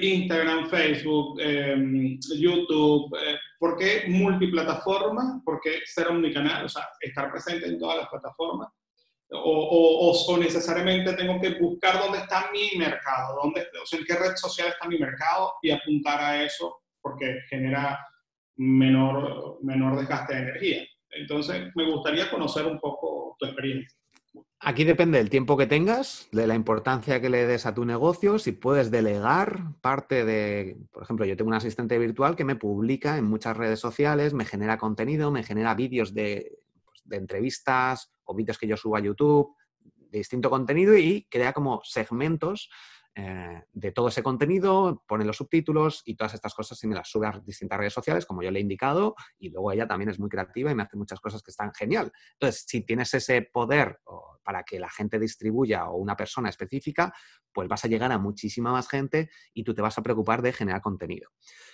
[0.00, 7.30] Instagram, Facebook, em, YouTube, eh, por qué multiplataforma, por qué ser omnicanal, o sea, estar
[7.30, 8.70] presente en todas las plataformas.
[9.30, 14.16] O, o, necesariamente tengo que buscar dónde está mi mercado, dónde, o sea, en qué
[14.16, 17.96] red social está mi mercado y apuntar a eso porque genera
[18.56, 20.84] menor, menor desgaste de energía.
[21.10, 23.97] Entonces, me gustaría conocer un poco tu experiencia.
[24.60, 28.40] Aquí depende del tiempo que tengas, de la importancia que le des a tu negocio,
[28.40, 33.18] si puedes delegar parte de, por ejemplo, yo tengo un asistente virtual que me publica
[33.18, 38.58] en muchas redes sociales, me genera contenido, me genera vídeos de, pues, entrevistas o vídeos
[38.58, 39.54] que yo subo a YouTube,
[40.10, 42.68] de distinto contenido y crea como segmentos
[43.20, 47.10] eh, de todo ese contenido, pone los subtítulos y todas estas cosas y me las
[47.10, 50.20] sube a distintas redes sociales, como yo le he indicado, y luego ella también es
[50.20, 52.12] muy creativa y me hace muchas cosas que están genial.
[52.34, 53.98] Entonces, si tienes ese poder
[54.44, 57.12] para que la gente distribuya o una persona específica,
[57.52, 60.52] pues vas a llegar a muchísima más gente y tú te vas a preocupar de
[60.52, 61.30] generar contenido.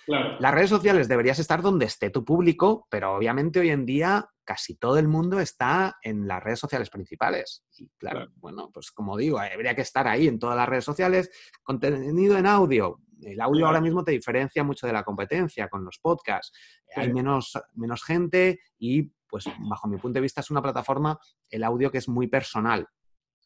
[0.07, 4.75] Las redes sociales deberías estar donde esté tu público, pero obviamente hoy en día casi
[4.75, 7.65] todo el mundo está en las redes sociales principales.
[7.77, 11.29] Y claro, bueno, pues como digo, habría que estar ahí en todas las redes sociales.
[11.63, 13.01] Contenido en audio.
[13.21, 16.51] El audio ahora mismo te diferencia mucho de la competencia con los podcasts.
[16.95, 21.17] Hay menos, menos gente y, pues, bajo mi punto de vista, es una plataforma,
[21.49, 22.87] el audio que es muy personal.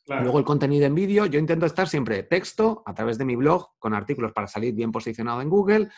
[0.06, 3.78] Luego el contenido en vídeo, yo intento estar siempre texto a través de mi blog
[3.78, 5.90] con artículos para salir bien posicionado en Google,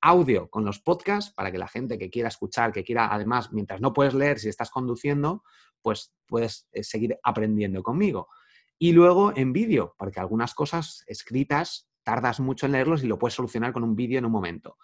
[0.00, 3.80] audio con los podcasts para que la gente que quiera escuchar, que quiera, además, mientras
[3.80, 5.42] no puedes leer, si estás conduciendo,
[5.82, 8.28] pues puedes eh, seguir aprendiendo conmigo.
[8.78, 13.34] Y luego en vídeo, porque algunas cosas escritas tardas mucho en leerlos y lo puedes
[13.34, 14.78] solucionar con un vídeo en un momento.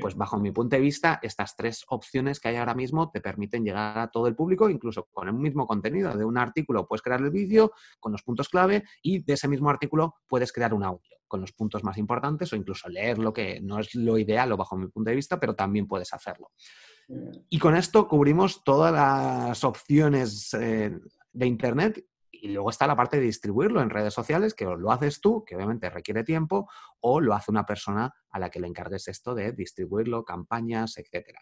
[0.00, 3.62] Pues bajo mi punto de vista, estas tres opciones que hay ahora mismo te permiten
[3.62, 7.20] llegar a todo el público, incluso con el mismo contenido de un artículo puedes crear
[7.20, 11.14] el vídeo con los puntos clave y de ese mismo artículo puedes crear un audio
[11.28, 14.74] con los puntos más importantes o incluso leerlo, que no es lo ideal o bajo
[14.74, 16.52] mi punto de vista, pero también puedes hacerlo.
[17.50, 20.98] Y con esto cubrimos todas las opciones eh,
[21.32, 22.02] de Internet
[22.42, 25.54] y luego está la parte de distribuirlo en redes sociales, que lo haces tú, que
[25.54, 29.52] obviamente requiere tiempo, o lo hace una persona a la que le encargues esto de
[29.52, 31.38] distribuirlo, campañas, etc.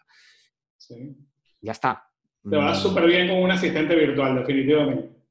[0.77, 1.17] Sí.
[1.59, 2.07] Ya está.
[2.47, 2.81] Te vas mm.
[2.83, 5.21] súper bien con un asistente virtual, definitivamente.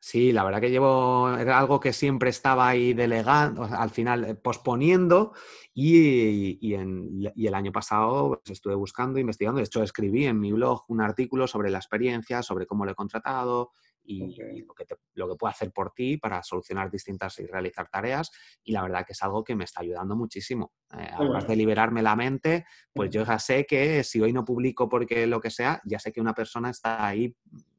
[0.00, 4.34] Sí, la verdad que llevo, era algo que siempre estaba ahí delegando, al final eh,
[4.34, 5.34] posponiendo
[5.74, 11.02] y, el año pasado pues, estuve buscando, investigando, de hecho escribí en mi blog un
[11.02, 13.72] artículo sobre la experiencia, sobre cómo lo he contratado,
[14.04, 18.30] y, lo, que lo que puedo hacer por ti para solucionar distintas y realizar tareas.
[18.62, 20.72] Y la verdad que es algo que me está ayudando muchísimo.
[20.92, 24.88] Eh, además de liberarme la mente, pues yo ya sé que si hoy no publico
[24.88, 27.34] porque lo que sea, ya sé que una persona está ahí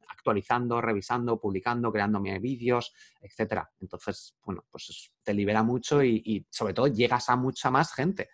[0.08, 3.70] actualizando, revisando, publicando, creándome vídeos, etcétera.
[3.80, 8.30] Entonces, bueno, pues te libera mucho y, y sobre todo llegas a mucha más gente.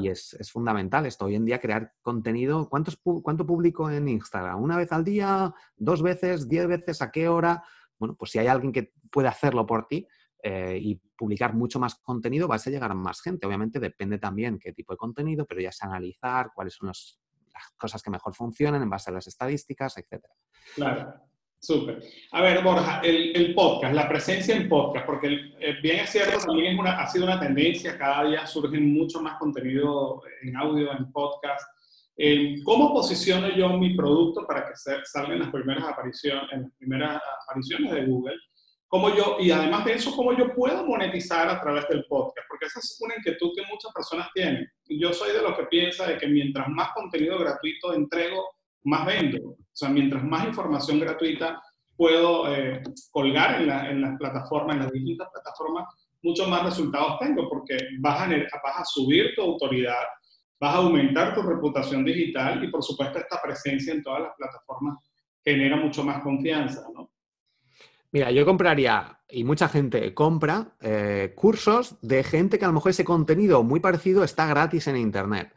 [0.00, 1.26] Y es, fundamental esto.
[1.26, 2.68] Hoy en día crear contenido.
[2.68, 4.62] ¿Cuántos, ¿Cuánto publico en Instagram?
[4.62, 5.54] ¿Una vez al día?
[5.76, 6.48] ¿Dos veces?
[6.48, 7.02] ¿Diez veces?
[7.02, 7.64] ¿A qué hora?
[7.98, 10.06] Bueno, pues si hay alguien que puede hacerlo por ti
[10.42, 13.46] eh, y publicar mucho más contenido, vas a llegar a más gente.
[13.46, 17.18] Obviamente depende también qué tipo de contenido, pero ya es analizar cuáles son las
[17.76, 20.24] cosas que mejor funcionan en base a las estadísticas, etc.
[20.74, 21.14] Claro.
[21.58, 22.02] Súper.
[22.32, 26.74] A ver, Borja, el, podcast, la presencia en podcast, porque eh, bien es cierto, también
[26.74, 31.10] es una, ha sido una tendencia, cada día surge mucho más contenido en audio, en
[31.10, 31.66] podcast.
[32.18, 34.72] Eh, ¿Cómo posiciono yo mi producto para que
[35.04, 38.36] salgan las primeras apariciones, en las primeras apariciones de Google?
[38.88, 42.46] ¿Cómo yo, y además de eso, ¿cómo yo puedo monetizar a través del podcast?
[42.48, 44.66] Porque esa es una inquietud que muchas personas tienen.
[44.86, 48.55] Yo soy de los que piensa de que mientras más contenido gratuito entrego,
[48.86, 49.50] más vendo.
[49.50, 51.62] O sea, mientras más información gratuita
[51.96, 55.86] puedo eh, colgar en, la, en las plataformas, en las distintas plataformas,
[56.22, 60.04] mucho más resultados tengo, porque vas a, vas a subir tu autoridad,
[60.60, 64.98] vas a aumentar tu reputación digital y, por supuesto, esta presencia en todas las plataformas
[65.44, 67.10] genera mucho más confianza, ¿no?
[68.12, 72.90] Mira, yo compraría, y mucha gente compra, eh, cursos de gente que a lo mejor
[72.90, 75.52] ese contenido muy parecido está gratis en Internet.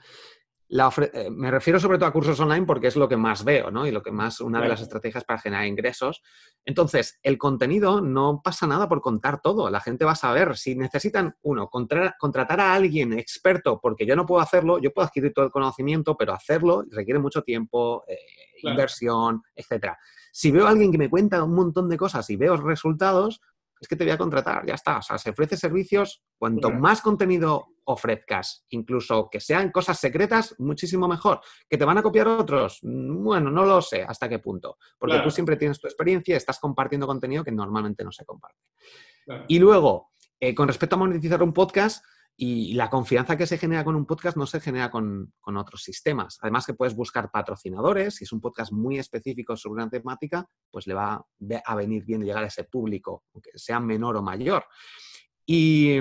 [0.69, 3.87] Eh, me refiero sobre todo a cursos online porque es lo que más veo, ¿no?
[3.87, 6.21] Y lo que más, una de las estrategias para generar ingresos.
[6.63, 9.69] Entonces, el contenido no pasa nada por contar todo.
[9.71, 14.27] La gente va a saber si necesitan, uno, contratar a alguien experto porque yo no
[14.27, 18.17] puedo hacerlo, yo puedo adquirir todo el conocimiento, pero hacerlo requiere mucho tiempo, eh,
[18.61, 19.97] inversión, etcétera.
[20.31, 23.41] Si veo a alguien que me cuenta un montón de cosas y veo resultados,
[23.79, 24.97] es que te voy a contratar, ya está.
[24.97, 31.07] O sea, se ofrece servicios, cuanto más contenido ofrezcas, incluso que sean cosas secretas, muchísimo
[31.07, 31.41] mejor.
[31.67, 32.79] ¿Que te van a copiar otros?
[32.83, 36.37] Mm, bueno, no lo sé hasta qué punto, porque tú siempre tienes tu experiencia y
[36.37, 38.59] estás compartiendo contenido que normalmente no se comparte.
[39.47, 42.03] Y luego, eh, con respecto a monetizar un podcast,
[42.41, 46.37] y la confianza que se genera con un podcast no se genera con, otros sistemas.
[46.41, 50.87] Además que puedes buscar patrocinadores, si es un podcast muy específico sobre una temática, pues
[50.87, 51.21] le va
[51.65, 54.63] a venir bien llegar a ese público, aunque sea menor o mayor.
[55.45, 55.97] Y,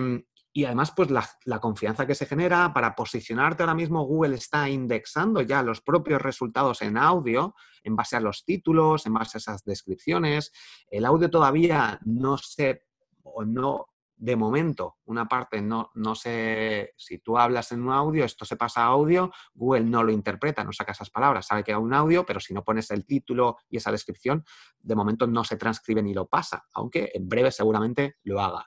[0.64, 5.40] además, pues la, la, confianza que se genera para posicionarte ahora mismo, Google está indexando
[5.40, 9.64] ya los propios resultados en audio en base a los títulos, en base a esas
[9.64, 10.52] descripciones.
[10.88, 12.84] El audio todavía no se
[13.24, 18.24] o no de momento, una parte no, no sé, si tú hablas en un audio,
[18.24, 21.72] esto se pasa a audio, Google no lo interpreta, no saca esas palabras, sabe que
[21.72, 24.44] hay un audio, pero si no pones el título y esa descripción,
[24.80, 28.66] de momento no se transcribe ni lo pasa, aunque en breve seguramente lo haga.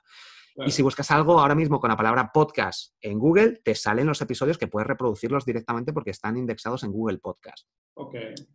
[0.56, 4.20] Y si buscas algo ahora mismo con la palabra podcast en Google, te salen los
[4.20, 7.66] episodios que puedes reproducirlos directamente porque están indexados en Google Podcast.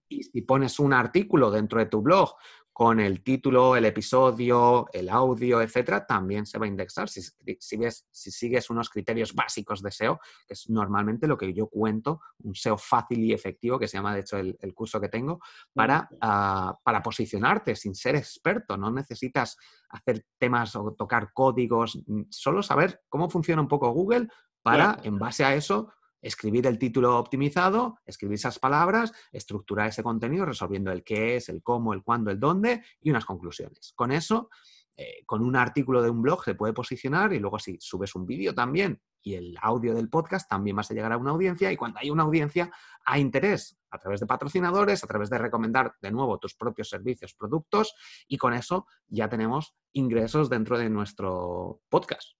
[0.07, 2.36] Y si pones un artículo dentro de tu blog
[2.77, 7.09] con el título, el episodio, el audio, etcétera, también se va a indexar.
[7.09, 12.21] Si, si sigues unos criterios básicos de SEO, que es normalmente lo que yo cuento,
[12.43, 15.39] un SEO fácil y efectivo, que se llama de hecho el, curso que tengo,
[15.73, 18.77] para, ah, para posicionarte sin ser experto.
[18.77, 19.57] No necesitas
[19.89, 24.27] hacer temas o tocar códigos, mm, solo saber cómo funciona un poco Google
[24.61, 30.45] para, en base a eso, escribir el título optimizado, escribir esas palabras, estructurar ese contenido
[30.45, 33.93] resolviendo el qué es, el cómo, el cuándo, el dónde y unas conclusiones.
[33.95, 34.49] Con eso,
[34.95, 38.25] eh, con un artículo de un blog se puede posicionar y luego si subes un
[38.25, 41.77] vídeo también y el audio del podcast también vas a llegar a una audiencia y
[41.77, 42.71] cuando hay una audiencia
[43.06, 47.36] hay interés a través de patrocinadores, a través de recomendar de nuevo tus propios servicios,
[47.36, 47.93] productos
[48.27, 52.37] y con eso ya tenemos ingresos dentro de nuestro podcast.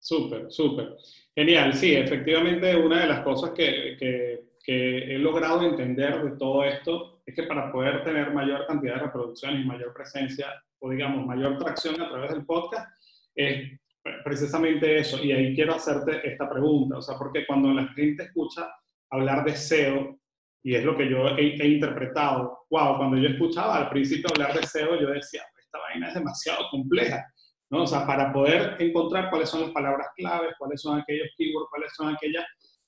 [0.00, 0.96] Súper, súper.
[1.34, 7.22] Genial, sí, efectivamente una de las cosas que, que, he logrado entender de todo esto
[7.24, 10.46] es que para poder tener mayor cantidad de reproducciones y mayor presencia,
[10.80, 12.86] o digamos, mayor tracción a través del podcast,
[13.34, 13.80] es
[14.22, 15.24] precisamente eso.
[15.24, 18.68] Y ahí quiero hacerte esta pregunta, o sea, porque cuando la gente escucha
[19.10, 20.18] hablar de SEO,
[20.62, 24.58] y es lo que yo he, he interpretado, wow, cuando yo escuchaba al principio hablar
[24.58, 27.24] de SEO, yo decía, esta vaina es demasiado compleja
[27.70, 27.82] ¿no?
[27.82, 31.92] O sea, para poder encontrar cuáles son las palabras claves, cuáles son aquellos keywords, cuáles
[31.94, 32.44] son aquellas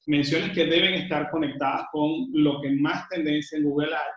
[0.06, 4.12] menciones que deben estar conectadas con lo que más tendencia en Google hay.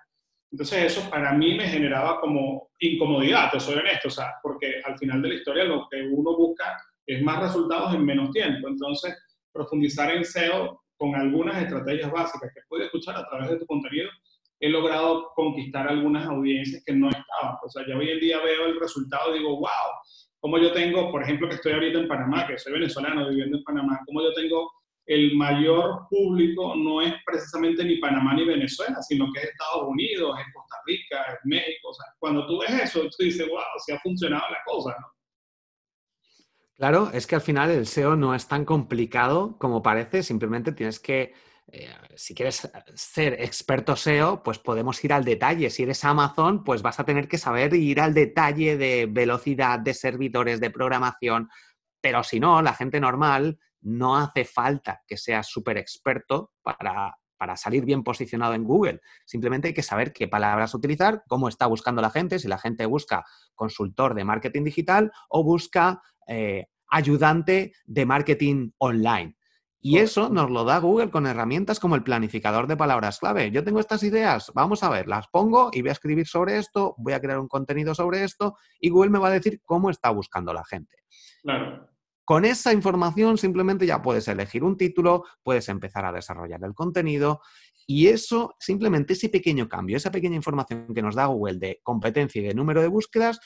[0.52, 4.97] Entonces eso para mí me generaba como incomodidad, te soy honesto, o sea, porque al
[4.97, 8.67] final de la historia lo que uno busca es más resultados en menos tiempo.
[8.67, 9.17] Entonces,
[9.52, 14.10] profundizar en SEO con algunas estrategias básicas que puedes escuchar a través de tu contenido,
[14.60, 17.58] he logrado conquistar algunas audiencias que no estaban.
[17.62, 19.67] O sea, ya hoy en día veo el resultado y digo, wow,
[20.43, 23.63] como yo tengo, por ejemplo, que estoy ahorita en Panamá, que soy venezolano viviendo en
[23.63, 24.69] Panamá, como yo tengo
[25.06, 30.38] el mayor público no es precisamente ni Panamá ni Venezuela, sino que es Estados Unidos,
[30.38, 31.88] es Costa Rica, es México.
[31.88, 35.08] O sea, cuando tú ves eso, tú dices, wow, si ha funcionado la cosa, ¿no?
[36.75, 40.99] Claro, es que al final el SEO no es tan complicado como parece, simplemente tienes
[40.99, 41.34] que
[41.75, 45.71] eh, si quieres ser experto SEO, pues podemos ir al detalle.
[45.71, 49.95] Si eres Amazon, pues vas a tener que saber ir al detalle de velocidad, de
[49.95, 51.49] servidores, de programación.
[51.99, 57.57] Pero si no, la gente normal no hace falta que seas súper experto para, para
[57.57, 59.01] salir bien posicionado en Google.
[59.25, 62.86] Simplemente hay que saber qué palabras utilizar, cómo está buscando la gente, si la gente
[62.86, 69.36] busca consultor de marketing digital o busca eh, ayudante de marketing online.
[69.85, 73.51] Y eso nos lo da Google con herramientas como el planificador de palabras clave.
[73.51, 76.95] Yo tengo estas ideas, vamos a ver, las pongo y voy a escribir sobre esto,
[76.97, 80.09] voy a crear un contenido sobre esto y Google me va a decir cómo está
[80.11, 80.95] buscando la gente.
[81.41, 81.89] Claro.
[82.23, 87.41] Con esa información simplemente ya puedes elegir un título, puedes empezar a desarrollar el contenido
[87.85, 92.41] y eso, simplemente ese pequeño cambio, esa pequeña información que nos da Google de competencia
[92.41, 93.41] y de número de búsquedas,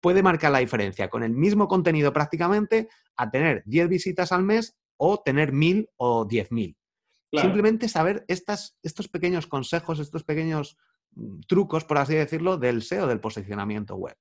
[0.00, 4.76] puede marcar la diferencia con el mismo contenido prácticamente a tener 10 visitas al mes
[5.02, 6.76] o tener mil o diez mil.
[7.32, 10.76] Simplemente saber estas, estos pequeños consejos, estos pequeños
[11.12, 14.16] mm, trucos, por así decirlo, del SEO, del posicionamiento web.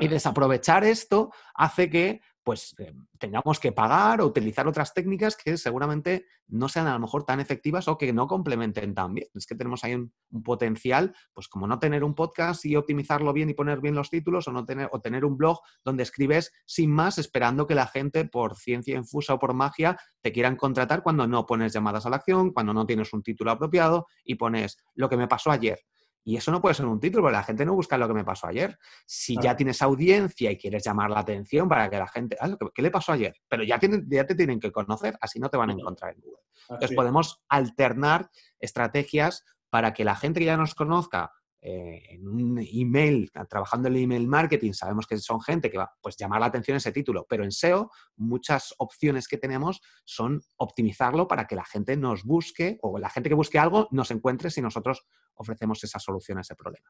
[0.00, 5.58] Y desaprovechar esto hace que pues eh, tengamos que pagar o utilizar otras técnicas que
[5.58, 9.28] seguramente no sean a lo mejor tan efectivas o que no complementen tan bien.
[9.34, 13.50] Es que tenemos ahí un, potencial, pues como no tener un podcast y optimizarlo bien
[13.50, 16.90] y poner bien los títulos o no tener, o tener un blog donde escribes sin
[16.90, 21.26] más esperando que la gente por ciencia infusa o por magia te quieran contratar cuando
[21.26, 25.10] no pones llamadas a la acción, cuando no tienes un título apropiado y pones lo
[25.10, 25.80] que me pasó ayer.
[26.28, 28.22] Y eso no puede ser un título, porque la gente no busca lo que me
[28.22, 28.78] pasó ayer.
[29.06, 32.82] Si ya tienes audiencia y quieres llamar la atención para que la gente, ah, ¿qué
[32.82, 33.34] le pasó ayer?
[33.48, 36.42] Pero ya, ya te tienen que conocer, así no te van a encontrar en Google.
[36.68, 38.28] Entonces podemos alternar
[38.60, 43.96] estrategias para que la gente que ya nos conozca eh, en un email, trabajando en
[43.96, 47.26] el email marketing, sabemos que son gente que va pues llamar la atención ese título,
[47.28, 52.78] pero en SEO muchas opciones que tenemos son optimizarlo para que la gente nos busque
[52.82, 56.54] o la gente que busque algo nos encuentre si nosotros ofrecemos esa solución a ese
[56.54, 56.88] problema.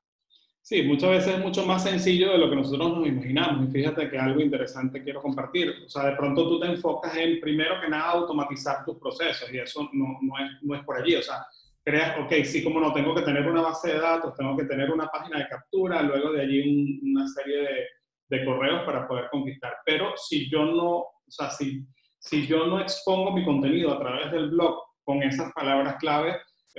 [0.68, 3.66] Sí, muchas veces es mucho más sencillo de lo que nosotros nos imaginamos.
[3.66, 5.72] Y fíjate que algo interesante quiero compartir.
[5.86, 9.58] O sea, de pronto tú te enfocas en, primero que nada, automatizar tus procesos y
[9.58, 11.14] eso no, es, no es por allí.
[11.14, 11.46] O sea,
[11.84, 14.90] creas, ok, sí, como no, tengo que tener una base de datos, tengo que tener
[14.90, 17.86] una página de captura, luego de allí una serie de,
[18.28, 19.76] de, correos para poder conquistar.
[19.84, 21.86] Pero si yo no, o sea, si,
[22.18, 26.36] si yo no expongo mi contenido a través del blog con esas palabras clave,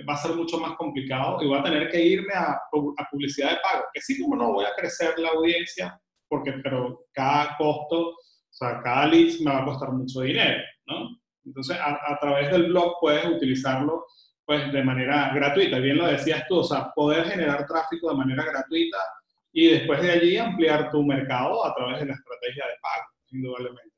[0.07, 3.51] va a ser mucho más complicado y voy a tener que irme a, a publicidad
[3.51, 8.09] de pago, que sí como no voy a crecer la audiencia, porque, pero cada costo,
[8.09, 8.15] o
[8.51, 11.09] sea, cada lead me va a costar mucho dinero, ¿no?
[11.45, 14.05] Entonces, a, a través del blog puedes utilizarlo
[14.49, 15.77] pues de manera gratuita.
[15.77, 18.97] Bien lo decías tú, o sea, poder generar tráfico de manera gratuita
[19.51, 23.93] y después de allí ampliar tu mercado a través de la estrategia de pago, indudablemente.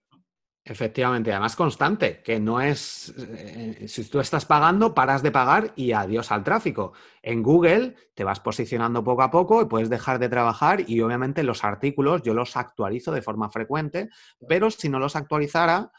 [0.66, 5.94] Efectivamente, además constante, que no es, eh, si tú estás pagando, paras de pagar y
[5.94, 6.92] adiós al tráfico.
[7.22, 11.44] En Google te vas posicionando poco a poco y puedes dejar de trabajar y obviamente
[11.44, 14.10] los artículos yo los actualizo de forma frecuente,
[14.50, 15.94] pero si no los actualizara,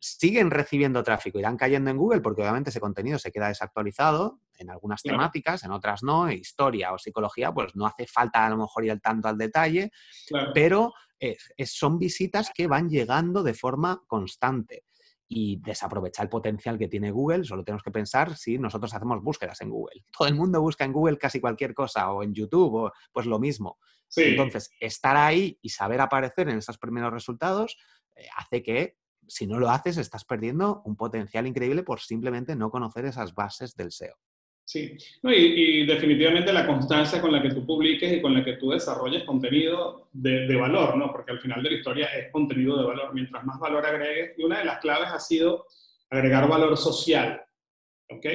[0.00, 4.70] siguen recibiendo tráfico, irán cayendo en Google porque obviamente ese contenido se queda desactualizado en
[4.70, 8.84] algunas temáticas, en otras no, historia o psicología, pues no hace falta a lo mejor
[8.84, 9.90] ir tanto al detalle,
[10.54, 10.92] pero
[11.64, 14.84] son visitas que van llegando de forma constante
[15.34, 19.60] y desaprovechar el potencial que tiene Google, solo tenemos que pensar si nosotros hacemos búsquedas
[19.62, 20.04] en Google.
[20.16, 23.38] Todo el mundo busca en Google casi cualquier cosa o en YouTube o pues lo
[23.38, 23.78] mismo.
[24.14, 27.78] Entonces, estar ahí y saber aparecer en esos primeros resultados
[28.14, 28.98] eh, hace que
[29.32, 33.74] si no lo haces, estás perdiendo un potencial increíble por simplemente no conocer esas bases
[33.74, 34.14] del SEO.
[34.64, 38.70] Sí, y, definitivamente la constancia con la que tú publiques y con la que tú
[38.70, 41.10] desarrolles contenido de, valor, ¿no?
[41.10, 43.12] Porque al final de la historia es contenido de valor.
[43.12, 45.66] Mientras más valor agregues, y una de las claves ha sido
[46.10, 47.42] agregar valor social,
[48.10, 48.26] ¿ok?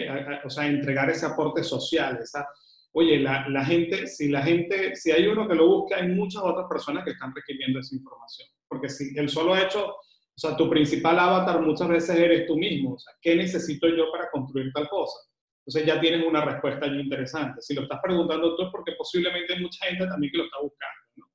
[0.46, 2.48] O sea, entregar ese aporte social, esa,
[2.92, 6.66] oye, la, gente, si la gente, si hay uno que lo busca, hay muchas otras
[6.68, 8.50] personas que están requiriendo esa información.
[8.68, 9.96] Porque si el solo hecho
[10.38, 12.94] o sea, tu principal avatar muchas veces eres tú mismo.
[12.94, 15.18] O sea, ¿qué necesito yo para construir tal cosa?
[15.66, 17.60] Entonces ya tienes una respuesta allí interesante.
[17.60, 20.58] Si lo estás preguntando tú es porque posiblemente hay mucha gente también que lo está
[20.62, 20.96] buscando.
[21.16, 21.26] ¿no?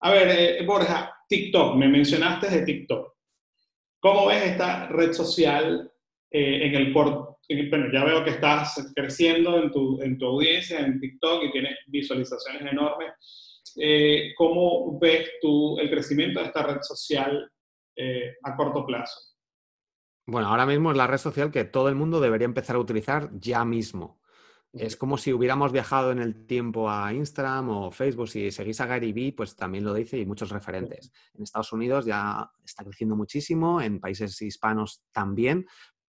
[0.00, 3.14] A ver, eh, Borja, TikTok, me mencionaste de TikTok.
[4.00, 5.88] ¿Cómo ves esta red social
[6.28, 7.38] eh, en el por,
[7.70, 11.78] bueno, ya veo que estás creciendo en tu, en tu audiencia en TikTok y tienes
[11.86, 13.12] visualizaciones enormes.
[13.76, 17.48] Eh, ¿Cómo ves tú el crecimiento de esta red social
[17.96, 19.36] eh, a corto plazo.
[20.26, 23.30] Bueno, ahora mismo es la red social que todo el mundo debería empezar a utilizar
[23.38, 24.20] ya mismo.
[24.72, 28.28] Es como si hubiéramos viajado en el tiempo a Instagram o Facebook.
[28.28, 31.10] Si seguís a Gary Vee, pues también lo dice y muchos referentes.
[31.34, 35.66] En Estados Unidos ya está creciendo muchísimo, en países hispanos también,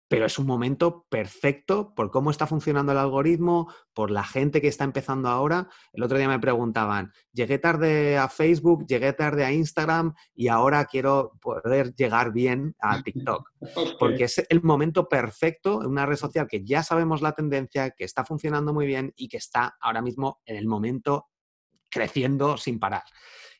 [0.08, 4.68] pero es un momento perfecto por cómo está funcionando el algoritmo, por la gente que
[4.68, 5.68] está empezando ahora.
[5.92, 10.84] El otro día me preguntaban, llegué tarde a Facebook, llegué tarde a Instagram y ahora
[10.84, 13.50] quiero poder llegar bien a TikTok,
[13.98, 18.04] porque es el momento perfecto en una red social que ya sabemos la tendencia, que
[18.04, 21.26] está funcionando muy bien y que está ahora mismo en el momento
[21.90, 23.02] creciendo sin parar.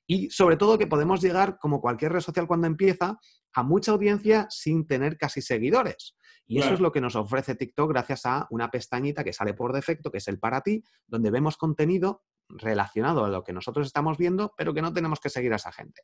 [0.07, 3.18] Y sobre todo que podemos llegar, como cualquier red social cuando empieza,
[3.52, 6.16] a mucha audiencia sin tener casi seguidores.
[6.46, 9.72] Y eso es lo que nos ofrece TikTok gracias a una pestañita que sale por
[9.72, 14.18] defecto, que es el para ti, donde vemos contenido relacionado a lo que nosotros estamos
[14.18, 16.03] viendo, pero que no tenemos que seguir a esa gente.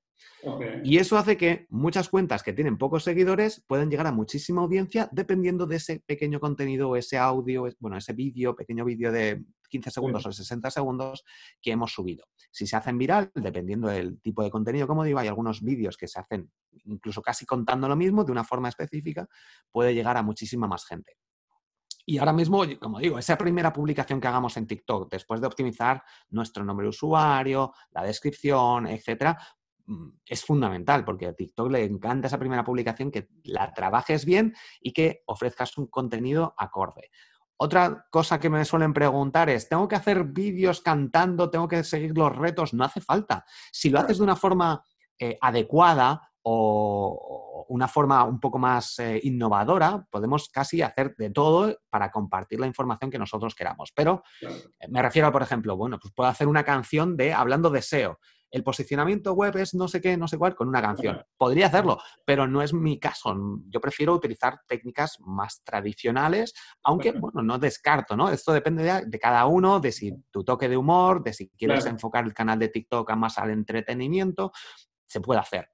[0.85, 5.09] Y eso hace que muchas cuentas que tienen pocos seguidores pueden llegar a muchísima audiencia
[5.13, 9.91] dependiendo de ese pequeño contenido o ese audio, bueno, ese vídeo, pequeño vídeo de 15
[9.91, 11.25] segundos o 60 segundos
[11.61, 12.27] que hemos subido.
[12.51, 16.09] Si se hacen viral, dependiendo del tipo de contenido, como digo, hay algunos vídeos que
[16.09, 16.51] se hacen
[16.85, 19.29] incluso casi contando lo mismo de una forma específica,
[19.71, 21.17] puede llegar a muchísima más gente.
[22.05, 26.03] Y ahora mismo, como digo, esa primera publicación que hagamos en TikTok, después de optimizar
[26.31, 29.39] nuestro nombre de usuario, la descripción, etcétera,
[29.87, 34.55] mm, es fundamental porque a TikTok le encanta esa primera publicación que la trabajes bien
[34.81, 37.11] y que ofrezcas un contenido acorde.
[37.57, 41.49] Otra cosa que me suelen preguntar es, ¿tengo que hacer vídeos cantando?
[41.49, 42.75] ¿Tengo que seguir los retos?
[42.75, 43.45] No hace falta.
[43.71, 44.83] Si lo haces de una forma
[45.17, 51.79] eh, adecuada, o una forma un poco más eh, innovadora, podemos casi hacer de todo
[51.89, 53.93] para compartir la información que nosotros queramos.
[53.95, 54.23] Pero
[54.89, 58.19] me refiero, por ejemplo, bueno, pues puedo hacer una canción de hablando de SEO.
[58.51, 61.25] El posicionamiento web es no sé qué, no sé cuál, con una canción.
[61.39, 63.35] Podría hacerlo, pero no es mi caso.
[63.71, 68.29] Yo prefiero utilizar técnicas más tradicionales, aunque, bueno, no descarto, ¿no?
[68.29, 72.25] Esto depende de, cada uno, de si tu toque de humor, de si quieres enfocar
[72.25, 74.53] el canal de TikTok más al entretenimiento,
[75.07, 75.71] se puede hacer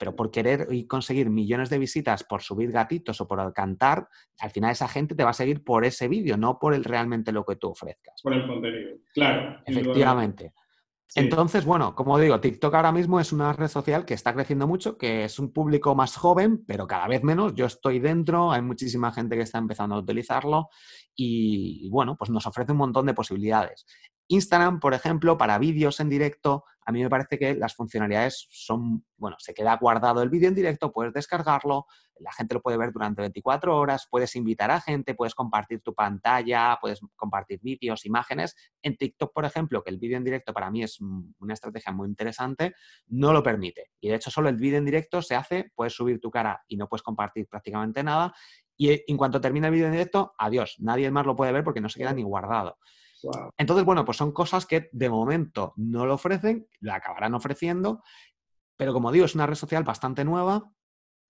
[0.00, 4.50] pero por querer y conseguir millones de visitas por subir gatitos o por cantar, al
[4.50, 7.44] final esa gente te va a seguir por ese vídeo, no por el, realmente lo
[7.44, 8.14] que tú ofrezcas.
[8.22, 9.60] Por el contenido, claro.
[9.66, 10.54] Efectivamente.
[11.14, 14.96] Entonces, bueno, como digo, TikTok ahora mismo es una red social que está creciendo mucho,
[14.96, 17.54] que es un público más joven, pero cada vez menos.
[17.54, 20.70] Yo estoy dentro, hay muchísima gente que está empezando a utilizarlo
[21.14, 23.84] y, bueno, pues nos ofrece un montón de posibilidades.
[24.30, 29.04] Instagram, por ejemplo, para vídeos en directo, a mí me parece que las funcionalidades son,
[29.16, 31.86] bueno, se queda guardado el vídeo en directo, puedes descargarlo,
[32.20, 35.94] la gente lo puede ver durante 24 horas, puedes invitar a gente, puedes compartir tu
[35.94, 38.54] pantalla, puedes compartir vídeos, imágenes.
[38.82, 42.06] En TikTok, por ejemplo, que el vídeo en directo para mí es una estrategia muy
[42.06, 42.74] interesante,
[43.08, 43.90] no lo permite.
[44.00, 46.76] Y de hecho, solo el vídeo en directo se hace, puedes subir tu cara y
[46.76, 48.32] no puedes compartir prácticamente nada.
[48.76, 51.80] Y en cuanto termina el vídeo en directo, adiós, nadie más lo puede ver porque
[51.80, 52.78] no se queda ni guardado.
[53.56, 58.02] Entonces, bueno, pues son cosas que de momento no lo ofrecen, la acabarán ofreciendo,
[58.76, 60.72] pero como digo, es una red social bastante nueva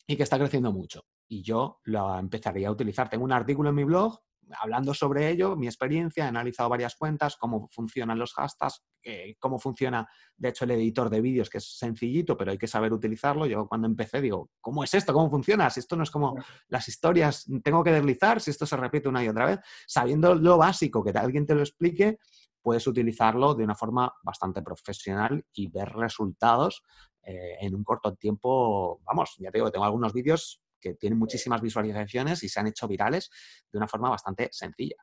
[0.06, 1.04] y que está creciendo mucho.
[1.28, 3.08] Y yo la empezaría a utilizar.
[3.08, 4.20] Tengo un artículo en mi blog
[4.58, 9.58] hablando sobre ello, mi experiencia, he analizado varias cuentas, cómo funcionan los hashtags, eh, cómo
[9.58, 13.46] funciona, de hecho, el editor de vídeos, que es sencillito, pero hay que saber utilizarlo.
[13.46, 15.12] Yo cuando empecé digo, ¿cómo es esto?
[15.12, 15.70] ¿Cómo funciona?
[15.70, 16.36] Si esto no es como
[16.68, 20.58] las historias, tengo que deslizar, si esto se repite una y otra vez, sabiendo lo
[20.58, 22.18] básico, que alguien te lo explique,
[22.62, 26.82] puedes utilizarlo de una forma bastante profesional y ver resultados
[27.22, 29.00] eh, en un corto tiempo.
[29.04, 32.88] Vamos, ya te digo, tengo algunos vídeos que tienen muchísimas visualizaciones y se han hecho
[32.88, 33.30] virales
[33.70, 34.96] de una forma bastante sencilla.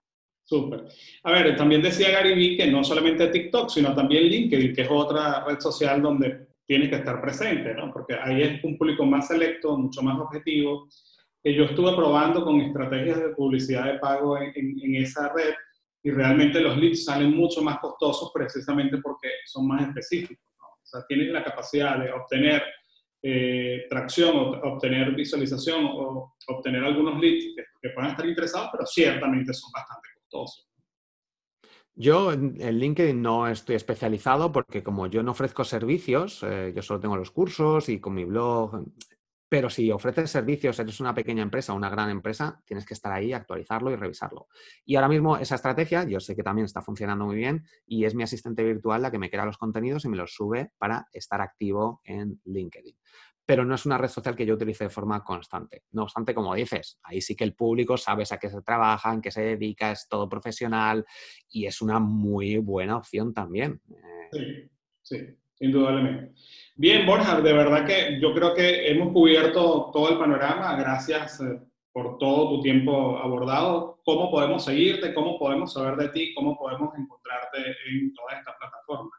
[0.43, 0.86] Súper.
[1.23, 4.88] A ver, también decía Gary Vee que no solamente TikTok, sino también LinkedIn, que es
[4.89, 7.91] otra red social donde tienes que estar presente, ¿no?
[7.91, 10.88] Porque ahí es un público más selecto, mucho más objetivo,
[11.43, 15.53] que yo estuve probando con estrategias de publicidad de pago en, en esa red
[16.03, 20.45] y realmente los leads salen mucho más costosos precisamente porque son más específicos.
[20.57, 20.65] ¿no?
[20.65, 22.63] O sea, tienes la capacidad de obtener
[23.22, 29.72] eh, tracción obtener visualización o obtener algunos leads que, puedan estar interesados, pero ciertamente son
[29.72, 30.68] bastante costosos.
[31.95, 36.99] Yo en, LinkedIn no estoy especializado porque como yo no ofrezco servicios, eh, yo solo
[36.99, 38.86] tengo los cursos y con mi blog
[39.50, 43.34] pero si ofreces servicios, eres una pequeña empresa una gran empresa, tienes que estar ahí,
[43.34, 44.48] actualizarlo y revisarlo.
[44.86, 48.16] Y ahora mismo esa estrategia, yo sé que también está funcionando muy bien y es
[48.16, 51.41] mi asistente virtual la que me crea los contenidos y me los sube para estar
[51.41, 52.98] activo en LinkedIn.
[53.45, 55.84] Pero no es una red social que yo utilice de forma constante.
[55.91, 59.22] No obstante, como dices, ahí sí que el público sabe a qué se trabaja, en
[59.22, 61.06] qué se dedica, es todo profesional
[61.50, 63.82] y es una muy buena opción también.
[64.34, 64.70] Sí,
[65.02, 66.34] sí indudablemente.
[66.76, 70.76] Bien, Borja, de verdad que yo creo que hemos cubierto todo el panorama.
[70.76, 71.60] Gracias eh,
[71.91, 73.99] por todo tu tiempo abordado.
[74.05, 75.14] ¿Cómo podemos seguirte?
[75.14, 76.34] ¿Cómo podemos saber de ti?
[76.34, 77.58] ¿Cómo podemos encontrarte
[77.89, 79.12] en toda esta plataforma?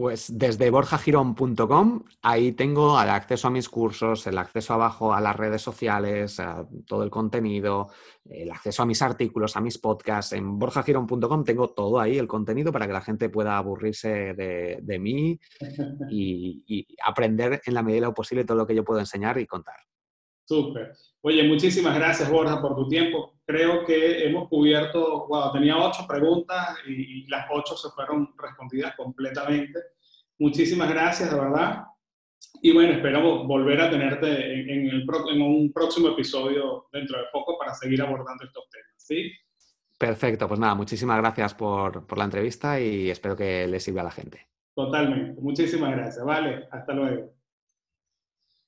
[0.00, 5.36] Pues desde borjagirón.com, ahí tengo el acceso a mis cursos, el acceso abajo a las
[5.36, 7.90] redes sociales, a todo el contenido,
[8.24, 10.32] el acceso a mis artículos, a mis podcasts.
[10.32, 15.38] En borjagirón.com tengo todo ahí, el contenido, para que la gente pueda aburrirse de, mí
[16.08, 19.38] y, y, aprender en la medida de lo posible todo lo que yo puedo enseñar
[19.38, 19.76] y contar.
[20.50, 20.92] Súper.
[21.20, 23.34] Oye, muchísimas gracias, Borja, por tu tiempo.
[23.46, 29.78] Creo que hemos cubierto, wow, tenía ocho preguntas y, las ocho se fueron respondidas completamente.
[30.40, 31.84] Muchísimas gracias, de verdad.
[32.60, 37.56] Y bueno, esperamos volver a tenerte en, el, en un próximo episodio dentro de poco
[37.56, 39.30] para seguir abordando estos temas, ¿sí?
[39.96, 44.04] Perfecto, pues nada, muchísimas gracias por, por la entrevista y espero que le sirva a
[44.04, 44.48] la gente.
[44.74, 46.24] Totalmente, muchísimas gracias.
[46.24, 47.39] Vale, hasta luego.